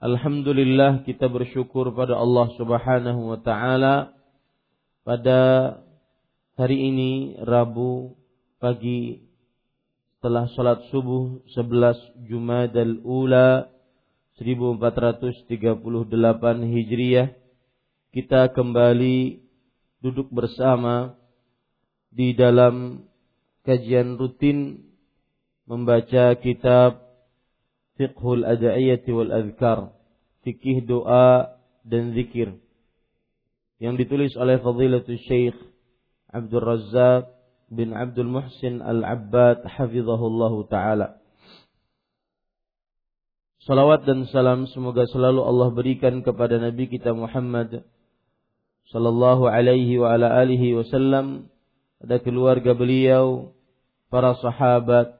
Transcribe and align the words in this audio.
Alhamdulillah 0.00 1.04
kita 1.04 1.28
bersyukur 1.28 1.92
pada 1.92 2.16
Allah 2.16 2.48
Subhanahu 2.56 3.36
wa 3.36 3.38
taala. 3.44 4.16
Pada 5.04 5.76
hari 6.56 6.88
ini 6.88 7.36
Rabu 7.36 8.16
pagi 8.56 9.20
setelah 10.16 10.48
salat 10.56 10.88
subuh 10.88 11.44
11 11.52 12.32
Jumadal 12.32 13.04
Ula 13.04 13.68
1438 14.40 15.52
Hijriah 16.64 17.36
kita 18.16 18.56
kembali 18.56 19.44
duduk 20.00 20.32
bersama 20.32 21.12
di 22.08 22.32
dalam 22.32 23.04
kajian 23.68 24.16
rutin 24.16 24.80
membaca 25.68 26.40
kitab 26.40 27.09
Fiqhul 28.00 28.48
Ada'iyati 28.48 29.12
wal 29.12 29.28
Adhkar 29.28 29.92
Fikih 30.40 30.88
doa 30.88 31.52
dan 31.84 32.16
zikir 32.16 32.56
Yang 33.76 34.08
ditulis 34.08 34.32
oleh 34.40 34.56
Fadilatul 34.64 35.20
Syekh 35.28 35.58
Abdul 36.32 36.64
Razzaq 36.64 37.28
bin 37.70 37.92
Abdul 37.92 38.32
Muhsin 38.32 38.82
Al-Abbad 38.82 39.62
Hafizahullah 39.62 40.54
Ta'ala. 40.66 41.08
Salawat 43.62 44.08
dan 44.08 44.26
salam 44.32 44.66
semoga 44.72 45.04
selalu 45.06 45.44
Allah 45.44 45.68
berikan 45.70 46.24
kepada 46.24 46.56
Nabi 46.56 46.88
kita 46.88 47.12
Muhammad 47.12 47.84
Sallallahu 48.88 49.46
alaihi 49.46 50.00
wa 50.00 50.16
ala 50.16 50.32
alihi 50.40 50.80
wasallam 50.80 51.52
Ada 52.00 52.24
keluarga 52.24 52.72
beliau 52.72 53.52
Para 54.08 54.32
sahabat 54.40 55.19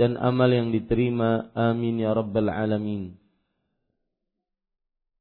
dan 0.00 0.16
amal 0.16 0.48
yang 0.48 0.72
diterima. 0.72 1.52
Amin 1.52 2.00
ya 2.00 2.16
rabbal 2.16 2.48
alamin. 2.48 3.20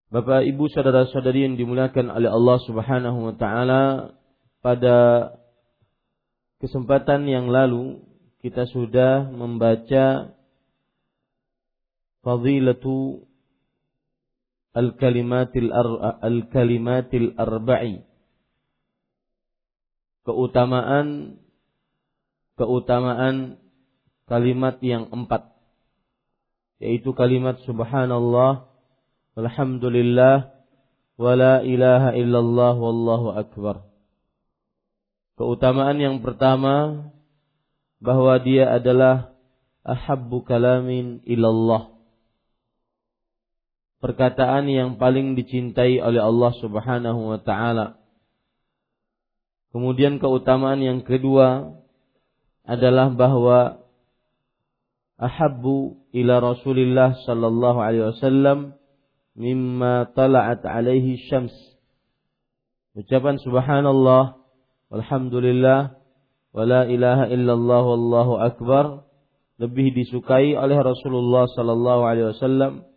Bapak, 0.10 0.48
Ibu, 0.48 0.72
saudara-saudari 0.72 1.46
yang 1.46 1.60
dimuliakan 1.60 2.10
oleh 2.16 2.32
Allah 2.32 2.58
Subhanahu 2.64 3.30
wa 3.30 3.36
taala, 3.36 4.16
pada 4.64 4.98
kesempatan 6.64 7.28
yang 7.28 7.52
lalu 7.52 8.00
kita 8.40 8.66
sudah 8.72 9.28
membaca 9.28 10.32
fadilatu 12.24 13.28
al-kalimatil 14.76 15.72
al-kalimatil 16.24 17.36
arba'i 17.36 18.04
keutamaan 20.28 21.40
keutamaan 22.60 23.60
kalimat 24.30 24.78
yang 24.86 25.10
empat. 25.10 25.50
Yaitu 26.80 27.12
kalimat 27.18 27.60
subhanallah 27.66 28.70
walhamdulillah 29.36 30.54
wala 31.20 31.66
ilaha 31.66 32.16
illallah 32.16 32.76
wallahu 32.78 33.36
akbar. 33.36 33.84
Keutamaan 35.36 35.98
yang 36.00 36.22
pertama 36.22 37.10
bahwa 38.00 38.38
dia 38.40 38.72
adalah 38.72 39.36
ahabbu 39.84 40.46
kalamin 40.48 41.20
ilallah 41.28 42.00
perkataan 44.00 44.72
yang 44.72 44.90
paling 44.96 45.36
dicintai 45.36 46.00
oleh 46.00 46.24
Allah 46.24 46.52
Subhanahu 46.60 47.36
wa 47.36 47.40
taala. 47.44 48.00
Kemudian 49.70 50.18
keutamaan 50.18 50.82
yang 50.82 51.06
kedua 51.06 51.78
adalah 52.66 53.14
bahwa 53.14 53.86
ahabbu 55.20 56.00
ila 56.16 56.40
Rasulillah 56.40 57.20
sallallahu 57.28 57.80
alaihi 57.84 58.16
wasallam 58.16 58.80
mimma 59.36 60.16
tala'at 60.16 60.64
alaihi 60.64 61.20
syams. 61.28 61.54
Ucapan 62.96 63.38
subhanallah 63.40 64.40
walhamdulillah 64.90 66.00
wala 66.56 66.88
ilaha 66.90 67.30
illallah 67.30 67.84
wallahu 67.84 68.42
akbar 68.42 69.06
lebih 69.60 69.92
disukai 69.92 70.56
oleh 70.56 70.80
Rasulullah 70.80 71.46
sallallahu 71.52 72.02
alaihi 72.08 72.32
wasallam 72.32 72.88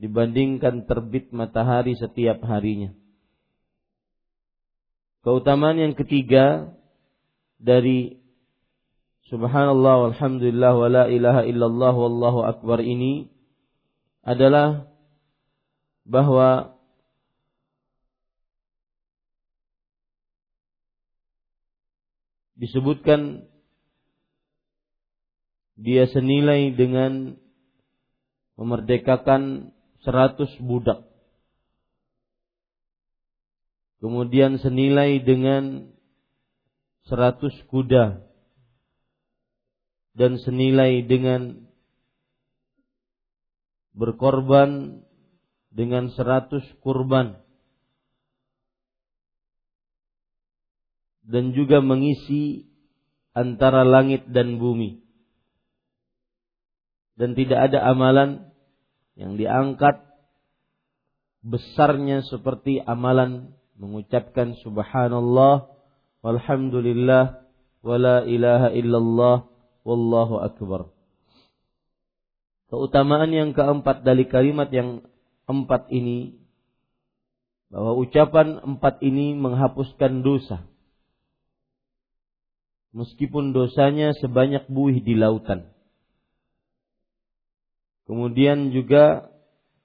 dibandingkan 0.00 0.88
terbit 0.88 1.28
matahari 1.32 1.92
setiap 1.96 2.40
harinya. 2.44 2.92
Keutamaan 5.24 5.76
yang 5.76 5.94
ketiga 5.96 6.72
dari 7.60 8.25
Subhanallah 9.26 10.06
walhamdulillah 10.06 10.72
wa 10.78 10.86
la 10.86 11.04
ilaha 11.10 11.42
illallah 11.42 11.90
wallahu 11.90 12.46
akbar 12.46 12.78
ini 12.78 13.26
adalah 14.22 14.86
bahwa 16.06 16.78
disebutkan 22.54 23.50
dia 25.74 26.06
senilai 26.08 26.72
dengan 26.72 27.34
memerdekakan 28.56 29.74
seratus 30.06 30.48
budak. 30.62 31.04
Kemudian 33.98 34.62
senilai 34.62 35.18
dengan 35.18 35.92
seratus 37.10 37.52
kuda. 37.68 38.22
Dan 40.16 40.40
senilai 40.40 41.04
dengan 41.04 41.68
berkorban 43.92 45.04
dengan 45.68 46.08
seratus 46.08 46.64
kurban. 46.80 47.36
Dan 51.20 51.52
juga 51.52 51.84
mengisi 51.84 52.64
antara 53.36 53.84
langit 53.84 54.24
dan 54.32 54.56
bumi 54.56 55.04
dan 57.16 57.32
tidak 57.32 57.72
ada 57.72 57.84
amalan 57.88 58.44
yang 59.16 59.40
diangkat 59.40 60.04
besarnya 61.40 62.20
seperti 62.28 62.84
amalan 62.84 63.56
mengucapkan 63.80 64.52
subhanallah 64.60 65.68
walhamdulillah 66.20 67.40
wala 67.80 68.24
ilaha 68.28 68.68
illallah 68.76 69.36
wallahu 69.86 70.42
akbar. 70.42 70.90
Keutamaan 72.66 73.30
yang 73.30 73.54
keempat 73.54 74.02
dari 74.02 74.26
kalimat 74.26 74.66
yang 74.74 75.06
empat 75.46 75.86
ini 75.94 76.34
bahwa 77.70 77.94
ucapan 77.94 78.58
empat 78.58 78.98
ini 79.06 79.38
menghapuskan 79.38 80.26
dosa. 80.26 80.66
Meskipun 82.90 83.54
dosanya 83.54 84.10
sebanyak 84.18 84.66
buih 84.66 84.98
di 84.98 85.14
lautan. 85.14 85.70
Kemudian 88.10 88.74
juga 88.74 89.30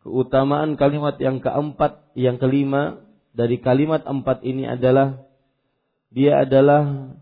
keutamaan 0.01 0.74
kalimat 0.77 1.21
yang 1.21 1.38
keempat, 1.44 2.13
yang 2.18 2.42
kelima 2.42 3.03
dari 3.38 3.62
kalimat 3.62 4.01
empat 4.06 4.42
ini 4.42 4.65
adalah 4.65 5.21
dia 6.09 6.42
adalah 6.42 7.13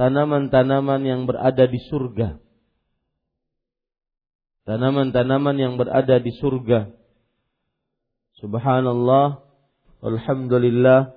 tanaman-tanaman 0.00 1.04
yang 1.04 1.28
berada 1.28 1.68
di 1.68 1.76
surga. 1.92 2.40
Tanaman-tanaman 4.64 5.60
yang 5.60 5.76
berada 5.76 6.16
di 6.16 6.32
surga. 6.40 6.88
Subhanallah, 8.40 9.44
walhamdulillah, 10.00 11.12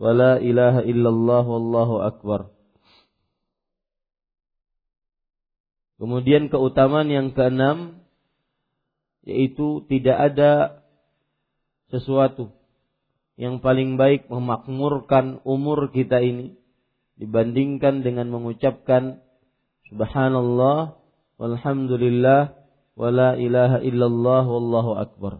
wala 0.00 0.40
ilaha 0.40 0.80
illallah, 0.80 1.44
wallahu 1.44 2.00
akbar. 2.00 2.48
Kemudian 6.00 6.48
keutamaan 6.48 7.12
yang 7.12 7.36
keenam 7.36 8.00
yaitu 9.28 9.84
tidak 9.86 10.32
ada 10.32 10.82
sesuatu 11.92 12.50
yang 13.36 13.60
paling 13.60 13.94
baik 14.00 14.26
memakmurkan 14.26 15.38
umur 15.46 15.94
kita 15.94 16.18
ini 16.18 16.58
dibandingkan 17.20 18.00
dengan 18.00 18.32
mengucapkan 18.32 19.20
subhanallah 19.88 20.96
walhamdulillah 21.36 22.56
wala 22.96 23.36
ilaha 23.36 23.78
illallah 23.84 24.44
wallahu 24.44 24.92
akbar. 24.96 25.32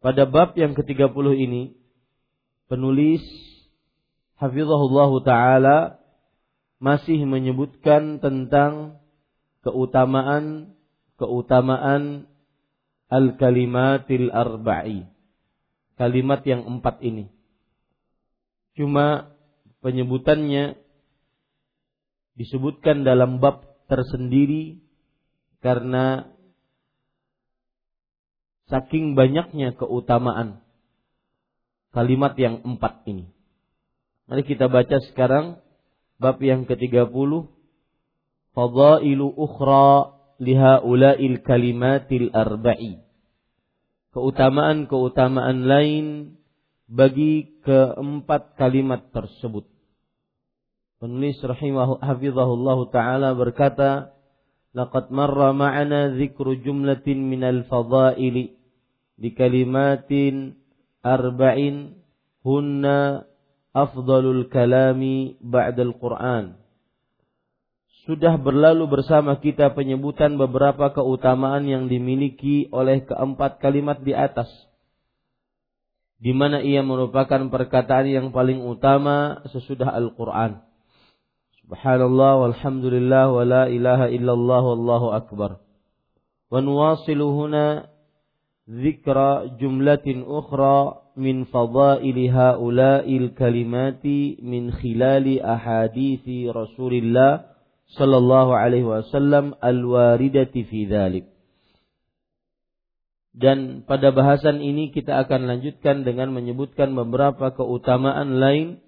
Pada 0.00 0.28
bab 0.28 0.54
yang 0.54 0.76
ke-30 0.76 1.26
ini 1.34 1.74
penulis 2.70 3.24
hafizahullah 4.38 5.10
taala 5.24 5.78
masih 6.76 7.24
menyebutkan 7.24 8.20
tentang 8.20 9.00
keutamaan 9.64 10.76
keutamaan 11.16 12.28
al-kalimatil 13.08 14.28
arba'i. 14.30 15.08
Kalimat 15.96 16.44
yang 16.44 16.68
empat 16.68 17.00
ini. 17.00 17.32
Cuma 18.76 19.35
penyebutannya 19.86 20.74
disebutkan 22.34 23.06
dalam 23.06 23.38
bab 23.38 23.62
tersendiri 23.86 24.82
karena 25.62 26.26
saking 28.66 29.14
banyaknya 29.14 29.78
keutamaan 29.78 30.58
kalimat 31.94 32.34
yang 32.34 32.66
empat 32.66 33.06
ini. 33.06 33.30
Mari 34.26 34.42
kita 34.42 34.66
baca 34.66 34.98
sekarang 35.06 35.62
bab 36.18 36.42
yang 36.42 36.66
ke-30 36.66 37.46
Fadailu 38.56 39.36
ukhra 39.36 40.16
lihaula'il 40.42 41.44
kalimatil 41.44 42.32
arba'i. 42.32 43.04
Keutamaan-keutamaan 44.16 45.68
lain 45.68 46.06
bagi 46.88 47.60
keempat 47.60 48.56
kalimat 48.56 49.12
tersebut. 49.12 49.75
Penulis 50.96 51.36
rahimahu 51.44 52.00
hafizahullah 52.00 52.78
taala 52.88 53.36
berkata, 53.36 54.16
"Laqad 54.72 55.12
marra 55.12 55.52
ma'ana 55.52 56.16
dzikru 56.16 56.60
jumlatin 56.64 57.28
minal 57.28 57.68
fadaili 57.68 58.56
di 59.16 59.28
kalimatin 59.36 60.56
arba'in 61.04 62.00
hunna 62.40 63.28
afdalul 63.76 64.48
kalami 64.48 65.36
ba'dal 65.40 65.92
Qur'an." 66.00 66.66
sudah 68.06 68.38
berlalu 68.38 68.86
bersama 68.86 69.34
kita 69.42 69.74
penyebutan 69.74 70.38
beberapa 70.38 70.94
keutamaan 70.94 71.66
yang 71.66 71.90
dimiliki 71.90 72.70
oleh 72.70 73.02
keempat 73.02 73.58
kalimat 73.58 73.98
di 73.98 74.14
atas. 74.14 74.46
Di 76.16 76.30
mana 76.30 76.62
ia 76.62 76.86
merupakan 76.86 77.50
perkataan 77.50 78.06
yang 78.08 78.26
paling 78.30 78.62
utama 78.62 79.42
sesudah 79.50 79.90
Al-Quran. 79.90 80.62
Subhanallah 81.66 82.46
walhamdulillah 82.46 83.26
wa 83.26 83.42
la 83.42 83.66
ilaha 83.66 84.06
illallah 84.06 84.62
wallahu 84.62 85.10
akbar. 85.10 85.58
Wa 86.46 86.62
nuwasilu 86.62 87.26
huna 87.26 87.90
dzikra 88.70 89.58
jumlatin 89.58 90.22
ukhra 90.22 91.10
min 91.18 91.42
fadaili 91.50 92.30
haula'il 92.30 93.34
kalimati 93.34 94.38
min 94.46 94.70
khilali 94.70 95.42
ahadithi 95.42 96.46
Rasulillah 96.54 97.50
sallallahu 97.98 98.54
alaihi 98.54 98.86
wasallam 98.86 99.58
alwaridati 99.58 100.70
fi 100.70 100.86
dzalik. 100.86 101.26
Dan 103.34 103.82
pada 103.90 104.14
bahasan 104.14 104.62
ini 104.62 104.94
kita 104.94 105.18
akan 105.26 105.50
lanjutkan 105.50 106.06
dengan 106.06 106.30
menyebutkan 106.30 106.94
beberapa 106.94 107.50
keutamaan 107.58 108.38
lain 108.38 108.78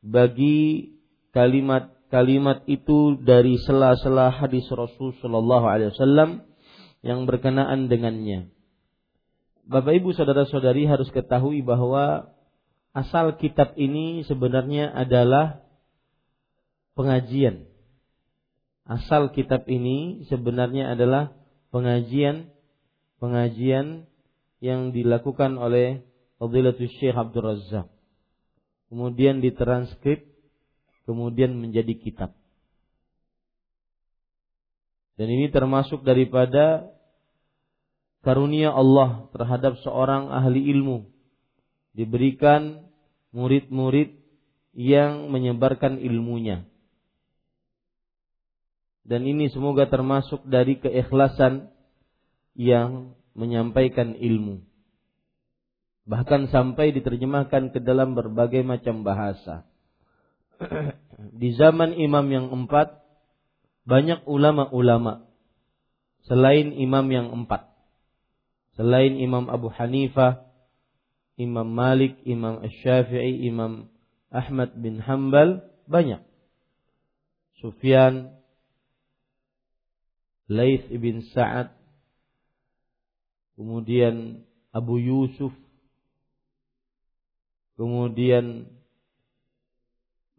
bagi 0.00 0.96
kalimat 1.30 1.93
kalimat-kalimat 2.14 2.62
itu 2.70 3.18
dari 3.18 3.58
sela-sela 3.58 4.30
hadis 4.30 4.70
Rasul 4.70 5.18
sallallahu 5.18 5.66
alaihi 5.66 5.90
wasallam 5.90 6.46
yang 7.02 7.26
berkenaan 7.26 7.90
dengannya. 7.90 8.54
Bapak 9.66 9.98
Ibu 9.98 10.14
saudara-saudari 10.14 10.86
harus 10.86 11.10
ketahui 11.10 11.66
bahwa 11.66 12.30
asal 12.94 13.34
kitab 13.34 13.74
ini 13.74 14.22
sebenarnya 14.22 14.94
adalah 14.94 15.66
pengajian 16.94 17.66
asal 18.84 19.32
kitab 19.32 19.64
ini 19.66 20.28
sebenarnya 20.28 20.92
adalah 20.94 21.32
pengajian 21.72 22.52
pengajian 23.18 24.06
yang 24.60 24.94
dilakukan 24.94 25.56
oleh 25.58 26.04
Fadilatul 26.38 26.92
Syekh 27.00 27.16
Abdul 27.16 27.46
Razak. 27.48 27.88
Kemudian 28.92 29.40
ditranskrip, 29.40 30.33
kemudian 31.04 31.56
menjadi 31.56 31.94
kitab. 31.96 32.32
Dan 35.14 35.30
ini 35.30 35.46
termasuk 35.48 36.02
daripada 36.02 36.90
karunia 38.26 38.74
Allah 38.74 39.30
terhadap 39.30 39.78
seorang 39.86 40.32
ahli 40.32 40.64
ilmu. 40.74 41.06
Diberikan 41.94 42.82
murid-murid 43.30 44.18
yang 44.74 45.30
menyebarkan 45.30 46.02
ilmunya. 46.02 46.66
Dan 49.06 49.22
ini 49.28 49.52
semoga 49.52 49.86
termasuk 49.86 50.42
dari 50.48 50.80
keikhlasan 50.82 51.70
yang 52.58 53.14
menyampaikan 53.38 54.18
ilmu. 54.18 54.64
Bahkan 56.08 56.50
sampai 56.50 56.90
diterjemahkan 56.90 57.70
ke 57.70 57.78
dalam 57.78 58.18
berbagai 58.18 58.66
macam 58.66 59.06
bahasa. 59.06 59.68
Di 61.40 61.54
zaman 61.56 61.94
imam 61.96 62.26
yang 62.30 62.46
empat, 62.52 63.00
banyak 63.84 64.24
ulama-ulama 64.24 65.28
selain 66.24 66.72
imam 66.72 67.06
yang 67.12 67.28
empat. 67.32 67.74
Selain 68.74 69.14
Imam 69.14 69.46
Abu 69.46 69.70
Hanifah, 69.70 70.50
Imam 71.38 71.66
Malik, 71.66 72.18
Imam 72.26 72.58
Ash-Syafi'i, 72.58 73.46
Imam 73.46 73.86
Ahmad 74.34 74.74
bin 74.74 74.98
Hanbal, 74.98 75.62
banyak. 75.86 76.18
Sufyan, 77.62 78.34
Laith 80.50 80.90
ibn 80.90 81.22
Sa'ad, 81.32 81.72
kemudian 83.56 84.44
Abu 84.74 85.00
Yusuf, 85.00 85.54
kemudian 87.78 88.68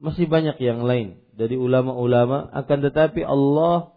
masih 0.06 0.30
banyak 0.30 0.62
yang 0.62 0.86
lain 0.86 1.18
dari 1.34 1.58
ulama-ulama 1.58 2.54
akan 2.54 2.80
tetapi 2.86 3.26
Allah 3.26 3.92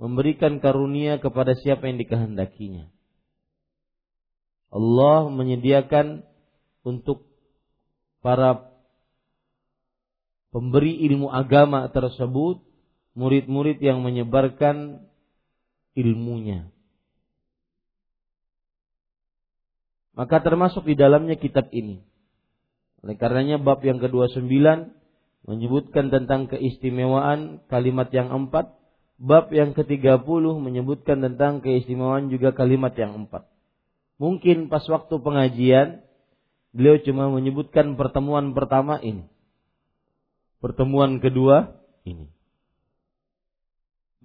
memberikan 0.00 0.56
karunia 0.64 1.20
kepada 1.20 1.52
siapa 1.52 1.88
yang 1.88 2.00
dikehendakinya. 2.00 2.88
Allah 4.72 5.28
menyediakan 5.28 6.24
untuk 6.84 7.28
para 8.24 8.66
pemberi 10.50 11.04
ilmu 11.04 11.28
agama 11.28 11.84
tersebut 11.92 12.64
murid-murid 13.16 13.80
yang 13.80 14.00
menyebarkan 14.00 15.04
ilmunya. 15.96 16.68
Maka 20.16 20.40
termasuk 20.40 20.88
di 20.88 20.96
dalamnya 20.96 21.36
kitab 21.36 21.68
ini. 21.76 22.00
Oleh 23.04 23.20
karenanya 23.20 23.60
bab 23.60 23.84
yang 23.84 24.00
ke-29 24.00 24.48
menyebutkan 25.46 26.10
tentang 26.10 26.50
keistimewaan 26.50 27.62
kalimat 27.70 28.10
yang 28.10 28.30
empat. 28.30 28.74
Bab 29.16 29.48
yang 29.48 29.72
ke-30 29.72 30.44
menyebutkan 30.60 31.24
tentang 31.24 31.64
keistimewaan 31.64 32.28
juga 32.28 32.52
kalimat 32.52 32.92
yang 33.00 33.24
empat. 33.24 33.48
Mungkin 34.20 34.68
pas 34.68 34.84
waktu 34.84 35.14
pengajian 35.16 36.04
beliau 36.76 37.00
cuma 37.00 37.32
menyebutkan 37.32 37.96
pertemuan 37.96 38.52
pertama 38.52 39.00
ini 39.00 39.24
pertemuan 40.66 41.22
kedua 41.22 41.78
ini. 42.02 42.26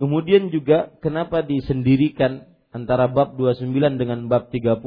Kemudian 0.01 0.49
juga 0.49 0.89
kenapa 1.03 1.45
disendirikan 1.45 2.49
antara 2.73 3.05
bab 3.05 3.37
29 3.37 4.01
dengan 4.01 4.25
bab 4.25 4.49
30? 4.49 4.81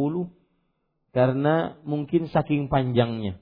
Karena 1.14 1.78
mungkin 1.86 2.26
saking 2.26 2.66
panjangnya. 2.66 3.38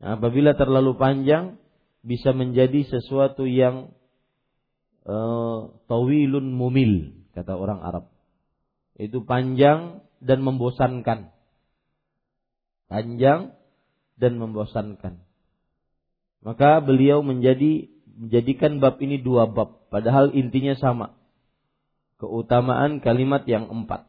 Nah, 0.00 0.16
apabila 0.16 0.56
terlalu 0.56 0.96
panjang 0.96 1.60
bisa 2.02 2.34
menjadi 2.34 2.82
sesuatu 2.86 3.46
yang 3.46 3.94
uh, 5.06 5.70
tawilun 5.86 6.50
mumil 6.50 7.14
kata 7.32 7.54
orang 7.54 7.80
Arab. 7.80 8.04
Itu 8.98 9.24
panjang 9.24 10.04
dan 10.20 10.44
membosankan. 10.44 11.32
Panjang 12.90 13.56
dan 14.20 14.36
membosankan. 14.36 15.22
Maka 16.42 16.82
beliau 16.82 17.22
menjadi 17.22 17.88
menjadikan 18.12 18.82
bab 18.82 19.00
ini 19.00 19.22
dua 19.22 19.48
bab, 19.48 19.88
padahal 19.88 20.34
intinya 20.36 20.76
sama. 20.76 21.16
Keutamaan 22.20 23.00
kalimat 23.00 23.42
yang 23.48 23.66
empat. 23.66 24.06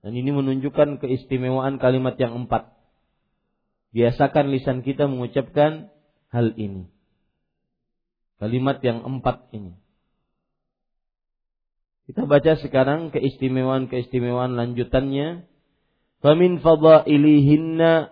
Dan 0.00 0.16
ini 0.16 0.30
menunjukkan 0.30 1.02
keistimewaan 1.02 1.80
kalimat 1.82 2.16
yang 2.20 2.46
empat. 2.46 2.72
Biasakan 3.90 4.54
lisan 4.54 4.86
kita 4.86 5.10
mengucapkan 5.10 5.90
hal 6.30 6.54
ini. 6.56 6.86
Kalimat 8.40 8.80
yang 8.80 9.04
empat 9.04 9.52
ini. 9.52 9.76
Kita 12.10 12.26
baca 12.26 12.58
sekarang 12.58 13.14
keistimewaan-keistimewaan 13.14 14.58
lanjutannya. 14.58 15.46
Famin 16.24 16.58
fadailihinna 16.58 18.10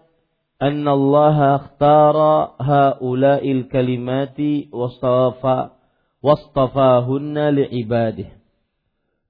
anna 0.63 0.91
Allah 0.95 1.37
akhtara 1.59 2.55
haula'il 2.63 3.67
kalimati 3.67 4.71
wastafa 4.71 5.79
wastafahunna 6.23 7.55
li'ibadih. 7.55 8.31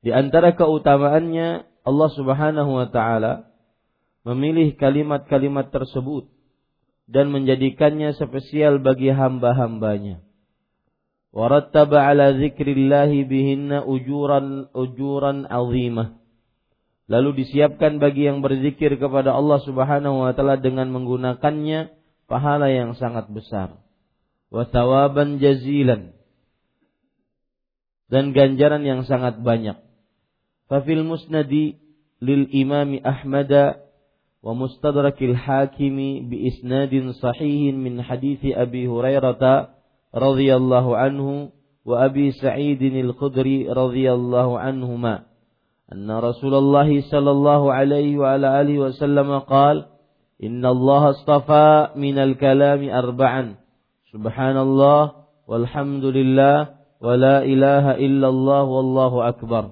Di 0.05 0.11
antara 0.13 0.53
keutamaannya 0.53 1.65
Allah 1.85 2.11
Subhanahu 2.13 2.71
wa 2.71 2.87
taala 2.93 3.49
memilih 4.29 4.77
kalimat-kalimat 4.77 5.73
tersebut 5.73 6.29
dan 7.09 7.33
menjadikannya 7.33 8.13
spesial 8.15 8.79
bagi 8.85 9.09
hamba-hambanya. 9.09 10.21
Warattaba 11.33 12.09
ala 12.09 12.37
dzikrillahi 12.37 13.25
bihinna 13.25 13.85
ujuran 13.85 14.73
ujuran 14.73 15.45
azimah 15.49 16.17
lalu 17.09 17.43
disiapkan 17.43 17.97
bagi 17.97 18.29
yang 18.29 18.45
berzikir 18.45 19.01
kepada 19.01 19.33
Allah 19.33 19.59
Subhanahu 19.65 20.29
wa 20.29 20.33
taala 20.37 20.61
dengan 20.61 20.93
menggunakannya 20.93 21.93
pahala 22.29 22.69
yang 22.69 22.93
sangat 23.01 23.33
besar 23.33 23.81
wa 24.53 24.65
thawaban 24.69 25.41
jazilan 25.41 26.13
dan 28.09 28.33
ganjaran 28.33 28.85
yang 28.89 29.05
sangat 29.05 29.41
banyak. 29.41 29.77
Fafil 30.69 31.05
musnadi 31.05 31.77
lil 32.21 32.49
imami 32.53 33.01
Ahmad 33.05 33.53
mustadrakil 34.43 35.35
hakimi 35.35 36.23
bi 36.23 36.47
isnadin 36.47 37.11
sahihin 37.19 37.83
min 37.83 37.99
hadithi 37.99 38.55
Abi 38.55 38.87
Hurairah 38.87 39.75
radhiyallahu 40.15 40.95
anhu 40.95 41.51
wa 41.83 42.07
Abi 42.07 42.31
Sa'id 42.31 42.79
al-Khudri 42.79 43.67
radhiyallahu 43.67 44.59
anhuma 44.59 45.29
أن 45.89 46.05
رسول 46.05 46.55
الله 46.55 47.01
صلى 47.09 47.31
الله 47.31 47.73
عليه 47.73 48.21
وعلى 48.21 48.61
آله 48.61 48.77
وسلم 48.79 49.39
قال 49.49 49.89
إن 50.45 50.61
الله 50.61 51.11
اصطفى 51.11 51.89
من 51.97 52.19
الكلام 52.19 52.91
أربعا 52.91 53.55
سبحان 54.13 54.57
الله 54.57 55.03
والحمد 55.49 56.05
لله 56.05 56.57
ولا 57.01 57.41
إله 57.41 58.05
إلا 58.05 58.29
الله 58.29 58.63
والله 58.63 59.29
أكبر. 59.29 59.65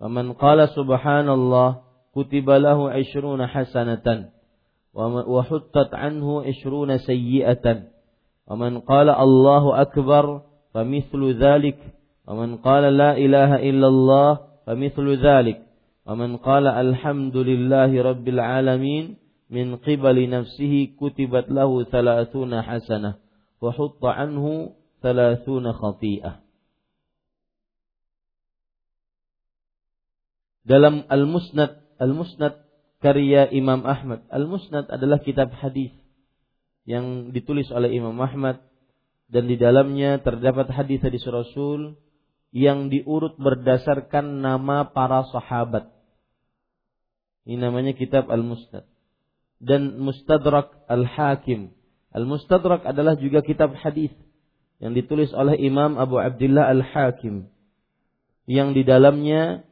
ومن 0.00 0.32
قال 0.32 0.68
سبحان 0.68 1.28
الله 1.28 1.83
كتب 2.15 2.49
له 2.49 2.89
عشرون 2.91 3.47
حسنة 3.47 4.29
وحطت 5.33 5.93
عنه 5.93 6.41
عشرون 6.41 6.97
سيئة 6.97 7.83
ومن 8.47 8.79
قال 8.79 9.09
الله 9.09 9.81
أكبر 9.81 10.41
فمثل 10.73 11.21
ذلك 11.43 11.77
ومن 12.27 12.57
قال 12.57 12.97
لا 12.97 13.17
إله 13.17 13.69
إلا 13.69 13.87
الله 13.87 14.39
فمثل 14.65 15.07
ذلك 15.25 15.61
ومن 16.05 16.37
قال 16.37 16.67
الحمد 16.67 17.37
لله 17.37 18.01
رب 18.01 18.27
العالمين 18.27 19.17
من 19.49 19.75
قبل 19.75 20.29
نفسه 20.29 20.89
كتبت 21.01 21.49
له 21.49 21.83
ثلاثون 21.83 22.61
حسنة 22.61 23.15
وحط 23.61 24.05
عنه 24.05 24.69
ثلاثون 25.01 25.71
خطيئة 25.71 26.49
dalam 30.69 31.01
Al-Musnad 31.09 31.81
Al-Musnad 32.00 32.64
karya 33.02 33.50
Imam 33.52 33.84
Ahmad 33.84 34.24
Al-Musnad 34.32 34.88
adalah 34.88 35.20
kitab 35.20 35.52
hadis 35.54 35.92
yang 36.84 37.32
ditulis 37.32 37.68
oleh 37.72 37.92
Imam 37.92 38.16
Ahmad 38.20 38.60
dan 39.28 39.48
di 39.48 39.56
dalamnya 39.56 40.20
terdapat 40.20 40.68
hadis-hadis 40.68 41.24
Rasul 41.24 41.96
yang 42.54 42.92
diurut 42.92 43.34
berdasarkan 43.40 44.44
nama 44.44 44.94
para 44.94 45.26
sahabat. 45.32 45.90
Ini 47.48 47.58
namanya 47.58 47.98
kitab 47.98 48.30
Al-Mustad. 48.30 48.86
Dan 49.58 49.98
Mustadrak 49.98 50.70
Al-Hakim. 50.86 51.72
Al-Mustadrak 52.14 52.86
adalah 52.86 53.18
juga 53.18 53.42
kitab 53.42 53.74
hadis 53.74 54.12
yang 54.78 54.94
ditulis 54.94 55.32
oleh 55.34 55.58
Imam 55.58 55.98
Abu 55.98 56.20
Abdullah 56.20 56.70
Al-Hakim. 56.70 57.48
Yang 58.44 58.68
di 58.76 58.82
dalamnya 58.86 59.64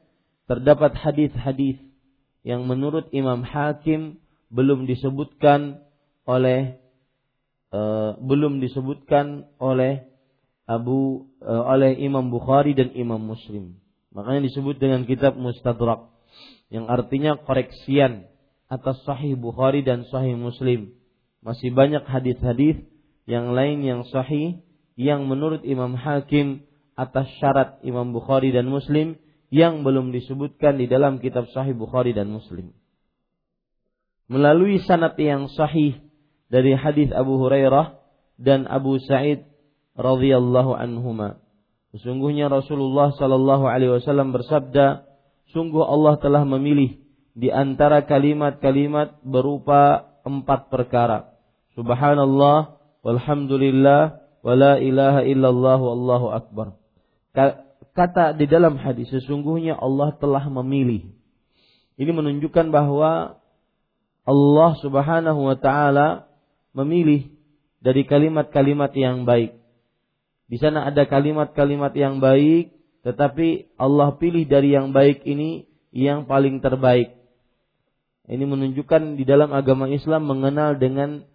terdapat 0.48 0.96
hadis-hadis 0.96 1.78
yang 2.42 2.66
menurut 2.66 3.11
Imam 3.14 3.46
Hakim 3.46 4.18
belum 4.52 4.84
disebutkan 4.87 5.80
oleh 6.26 6.78
uh, 7.72 8.18
belum 8.18 8.61
disebutkan 8.61 9.49
oleh 9.58 10.06
Abu 10.66 11.30
uh, 11.42 11.64
oleh 11.66 11.99
Imam 11.99 12.30
Bukhari 12.30 12.75
dan 12.76 12.94
Imam 12.94 13.18
Muslim. 13.18 13.78
Makanya 14.12 14.44
disebut 14.44 14.76
dengan 14.76 15.08
kitab 15.08 15.34
Mustadrak 15.38 16.12
yang 16.68 16.87
artinya 16.88 17.40
koreksian 17.40 18.28
atas 18.68 19.00
sahih 19.04 19.37
Bukhari 19.37 19.84
dan 19.84 20.04
sahih 20.08 20.37
Muslim. 20.37 20.92
Masih 21.42 21.75
banyak 21.75 22.06
hadis-hadis 22.06 22.80
yang 23.26 23.52
lain 23.56 23.82
yang 23.82 24.02
sahih 24.08 24.62
yang 24.94 25.26
menurut 25.26 25.64
Imam 25.64 25.96
Hakim 25.96 26.64
atas 26.94 27.28
syarat 27.40 27.80
Imam 27.82 28.12
Bukhari 28.12 28.52
dan 28.52 28.68
Muslim 28.68 29.16
yang 29.52 29.85
belum 29.85 30.16
disebutkan 30.16 30.80
di 30.80 30.88
dalam 30.88 31.21
kitab 31.21 31.44
sahih 31.52 31.76
Bukhari 31.76 32.16
dan 32.16 32.32
Muslim. 32.32 32.73
Melalui 34.32 34.80
sanad 34.80 35.12
yang 35.21 35.52
sahih 35.52 36.00
dari 36.49 36.73
hadis 36.73 37.12
Abu 37.12 37.37
Hurairah 37.37 38.00
dan 38.40 38.64
Abu 38.64 38.97
Sa'id 38.97 39.44
radhiyallahu 39.92 40.73
anhuma. 40.73 41.44
Sesungguhnya 41.92 42.49
Rasulullah 42.49 43.12
sallallahu 43.12 43.68
alaihi 43.68 44.00
wasallam 44.00 44.32
bersabda, 44.32 45.04
sungguh 45.52 45.85
Allah 45.85 46.16
telah 46.16 46.49
memilih 46.49 46.97
di 47.37 47.52
antara 47.52 48.09
kalimat-kalimat 48.09 49.21
berupa 49.21 50.16
empat 50.25 50.73
perkara. 50.73 51.37
Subhanallah, 51.76 52.80
walhamdulillah, 53.04 54.16
wa 54.40 54.52
la 54.56 54.80
ilaha 54.80 55.21
illallah 55.28 55.76
wallahu 55.76 56.32
akbar. 56.32 56.80
Kata 57.92 58.32
di 58.32 58.49
dalam 58.49 58.80
hadis 58.80 59.12
sesungguhnya 59.12 59.76
Allah 59.76 60.16
telah 60.16 60.49
memilih. 60.49 61.12
Ini 62.00 62.08
menunjukkan 62.08 62.72
bahwa 62.72 63.37
Allah 64.25 64.72
Subhanahu 64.80 65.40
wa 65.44 65.56
taala 65.61 66.25
memilih 66.72 67.28
dari 67.84 68.08
kalimat-kalimat 68.08 68.96
yang 68.96 69.28
baik. 69.28 69.61
Di 70.49 70.56
sana 70.56 70.88
ada 70.88 71.04
kalimat-kalimat 71.04 71.92
yang 71.92 72.22
baik, 72.22 72.72
tetapi 73.04 73.76
Allah 73.76 74.16
pilih 74.16 74.49
dari 74.49 74.72
yang 74.72 74.96
baik 74.96 75.26
ini 75.28 75.68
yang 75.92 76.25
paling 76.25 76.64
terbaik. 76.64 77.12
Ini 78.25 78.44
menunjukkan 78.46 79.20
di 79.20 79.25
dalam 79.28 79.52
agama 79.52 79.90
Islam 79.90 80.25
mengenal 80.25 80.80
dengan 80.80 81.26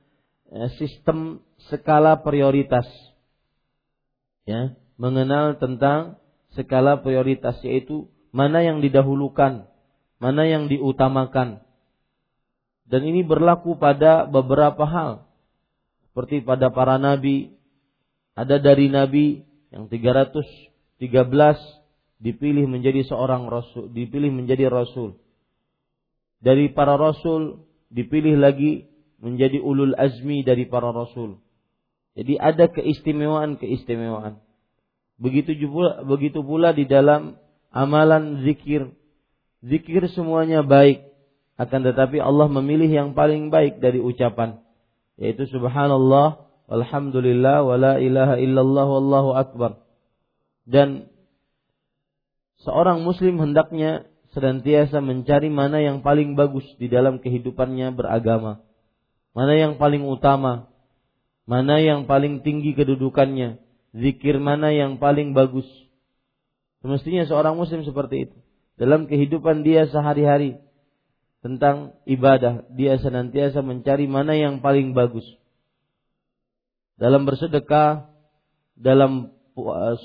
eh, 0.49 0.69
sistem 0.81 1.43
skala 1.69 2.23
prioritas. 2.25 2.87
Ya, 4.47 4.73
mengenal 4.95 5.59
tentang 5.59 6.23
skala 6.57 7.05
prioritas 7.05 7.61
yaitu 7.61 8.09
mana 8.33 8.65
yang 8.65 8.81
didahulukan, 8.81 9.69
mana 10.17 10.43
yang 10.49 10.65
diutamakan. 10.65 11.61
Dan 12.87 13.01
ini 13.03 13.21
berlaku 13.21 13.77
pada 13.77 14.25
beberapa 14.25 14.87
hal. 14.87 15.27
Seperti 16.09 16.41
pada 16.41 16.73
para 16.73 16.97
nabi, 16.97 17.53
ada 18.33 18.57
dari 18.57 18.89
nabi 18.89 19.45
yang 19.69 19.91
313 19.91 20.97
dipilih 22.17 22.65
menjadi 22.65 23.05
seorang 23.05 23.45
rasul, 23.51 23.91
dipilih 23.93 24.33
menjadi 24.33 24.71
rasul. 24.71 25.19
Dari 26.41 26.73
para 26.73 26.97
rasul 26.97 27.65
dipilih 27.93 28.39
lagi 28.39 28.87
menjadi 29.21 29.61
ulul 29.61 29.93
azmi 29.97 30.45
dari 30.45 30.65
para 30.69 30.93
rasul. 30.93 31.41
Jadi 32.17 32.33
ada 32.41 32.65
keistimewaan-keistimewaan. 32.73 34.41
Begitu 35.17 35.53
pula, 35.69 36.05
begitu 36.05 36.39
pula 36.45 36.73
di 36.73 36.85
dalam 36.85 37.41
amalan 37.73 38.45
zikir. 38.45 38.93
Zikir 39.65 40.05
semuanya 40.13 40.61
baik. 40.61 41.05
Akan 41.57 41.81
tetapi 41.81 42.21
Allah 42.21 42.45
memilih 42.45 42.87
yang 42.87 43.09
paling 43.17 43.49
baik 43.49 43.81
dari 43.81 43.97
ucapan. 43.97 44.61
Yaitu 45.17 45.49
subhanallah, 45.49 46.45
walhamdulillah, 46.69 47.65
wa 47.65 47.75
la 47.81 47.93
ilaha 47.97 48.37
illallah, 48.37 48.85
wallahu 48.85 49.29
akbar. 49.33 49.81
Dan 50.69 51.09
seorang 52.61 53.01
muslim 53.01 53.41
hendaknya 53.41 54.05
senantiasa 54.37 55.01
mencari 55.01 55.49
mana 55.49 55.81
yang 55.81 56.05
paling 56.05 56.37
bagus 56.37 56.69
di 56.77 56.85
dalam 56.85 57.17
kehidupannya 57.17 57.89
beragama. 57.97 58.61
Mana 59.33 59.57
yang 59.57 59.81
paling 59.81 60.05
utama, 60.05 60.69
Mana 61.47 61.79
yang 61.79 62.03
paling 62.03 62.43
tinggi 62.43 62.75
kedudukannya? 62.75 63.55
Zikir 63.97 64.37
mana 64.37 64.69
yang 64.69 65.01
paling 65.01 65.33
bagus? 65.33 65.65
Semestinya 66.85 67.25
seorang 67.25 67.57
muslim 67.57 67.81
seperti 67.81 68.29
itu. 68.29 68.37
Dalam 68.77 69.09
kehidupan 69.09 69.65
dia 69.65 69.89
sehari-hari 69.89 70.61
tentang 71.41 71.97
ibadah, 72.05 72.61
dia 72.77 73.01
senantiasa 73.01 73.65
mencari 73.65 74.05
mana 74.05 74.37
yang 74.37 74.61
paling 74.61 74.93
bagus. 74.93 75.25
Dalam 77.01 77.25
bersedekah, 77.25 78.05
dalam 78.77 79.33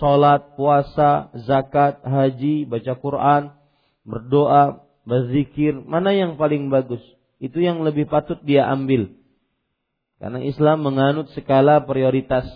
sholat, 0.00 0.56
puasa, 0.56 1.28
zakat, 1.44 2.00
haji, 2.00 2.64
baca 2.64 2.92
Quran, 2.96 3.42
berdoa, 4.08 4.80
berzikir, 5.04 5.76
mana 5.84 6.16
yang 6.16 6.40
paling 6.40 6.72
bagus? 6.72 7.04
Itu 7.36 7.60
yang 7.60 7.84
lebih 7.84 8.08
patut 8.08 8.40
dia 8.40 8.64
ambil 8.72 9.12
karena 10.22 10.38
Islam 10.46 10.86
menganut 10.86 11.34
skala 11.34 11.82
prioritas. 11.82 12.46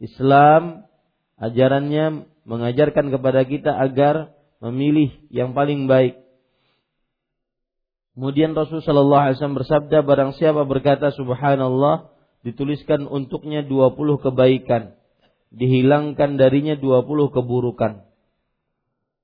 Islam 0.00 0.88
ajarannya 1.36 2.24
mengajarkan 2.48 3.12
kepada 3.12 3.44
kita 3.44 3.70
agar 3.76 4.32
memilih 4.64 5.12
yang 5.28 5.52
paling 5.52 5.86
baik. 5.86 6.20
Kemudian 8.16 8.52
Rasul 8.52 8.84
Shallallahu 8.84 9.22
Alaihi 9.22 9.36
Wasallam 9.38 9.60
bersabda, 9.60 10.02
barang 10.04 10.36
siapa 10.36 10.66
berkata 10.68 11.08
Subhanallah, 11.14 12.10
dituliskan 12.44 13.06
untuknya 13.06 13.64
20 13.64 13.96
kebaikan, 14.20 14.96
dihilangkan 15.54 16.36
darinya 16.36 16.76
20 16.76 17.06
keburukan. 17.32 18.04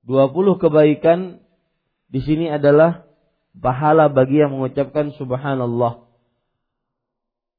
20 0.07 0.63
kebaikan 0.63 1.19
di 2.07 2.23
sini 2.23 2.47
adalah 2.47 3.03
pahala 3.59 4.07
bagi 4.07 4.39
yang 4.39 4.55
mengucapkan 4.55 5.11
Subhanallah. 5.19 6.07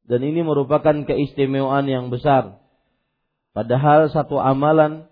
Dan 0.08 0.24
ini 0.24 0.40
merupakan 0.40 1.04
keistimewaan 1.04 1.84
yang 1.84 2.08
besar. 2.08 2.56
Padahal 3.58 4.06
satu 4.14 4.38
amalan 4.38 5.10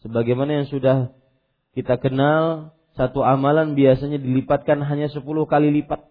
sebagaimana 0.00 0.64
yang 0.64 0.66
sudah 0.72 1.12
kita 1.76 2.00
kenal, 2.00 2.72
satu 2.96 3.20
amalan 3.20 3.76
biasanya 3.76 4.16
dilipatkan 4.16 4.80
hanya 4.80 5.12
10 5.12 5.20
kali 5.44 5.68
lipat. 5.68 6.08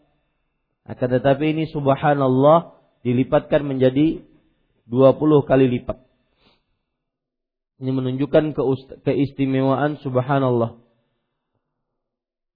Akan 0.85 1.09
tetapi 1.09 1.57
ini 1.57 1.65
subhanallah 1.73 2.77
dilipatkan 3.01 3.65
menjadi 3.65 4.21
20 4.93 5.49
kali 5.49 5.65
lipat. 5.73 5.97
Ini 7.81 7.97
menunjukkan 7.97 8.53
keistimewaan 9.01 9.97
subhanallah. 10.05 10.77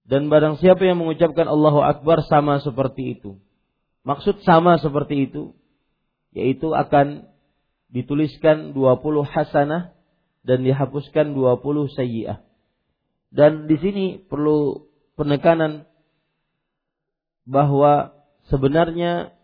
Dan 0.06 0.30
barang 0.30 0.62
siapa 0.62 0.86
yang 0.86 1.02
mengucapkan 1.02 1.50
Allahu 1.50 1.82
Akbar 1.82 2.22
sama 2.30 2.62
seperti 2.62 3.18
itu. 3.18 3.42
Maksud 4.06 4.46
sama 4.46 4.78
seperti 4.78 5.26
itu, 5.26 5.50
yaitu 6.30 6.70
akan 6.70 7.33
dituliskan 7.90 8.72
20 8.72 9.24
hasanah 9.24 9.92
dan 10.44 10.58
dihapuskan 10.62 11.32
20 11.32 11.96
sayyi'ah. 11.96 12.44
Dan 13.34 13.66
di 13.66 13.76
sini 13.82 14.04
perlu 14.22 14.86
penekanan 15.18 15.90
bahwa 17.44 18.14
sebenarnya 18.48 19.34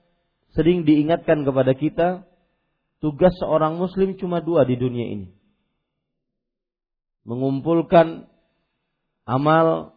sering 0.55 0.87
diingatkan 0.87 1.43
kepada 1.43 1.73
kita 1.75 2.09
tugas 3.01 3.33
seorang 3.41 3.81
muslim 3.81 4.15
cuma 4.21 4.45
dua 4.45 4.69
di 4.69 4.77
dunia 4.77 5.07
ini. 5.09 5.29
Mengumpulkan 7.25 8.29
amal 9.29 9.97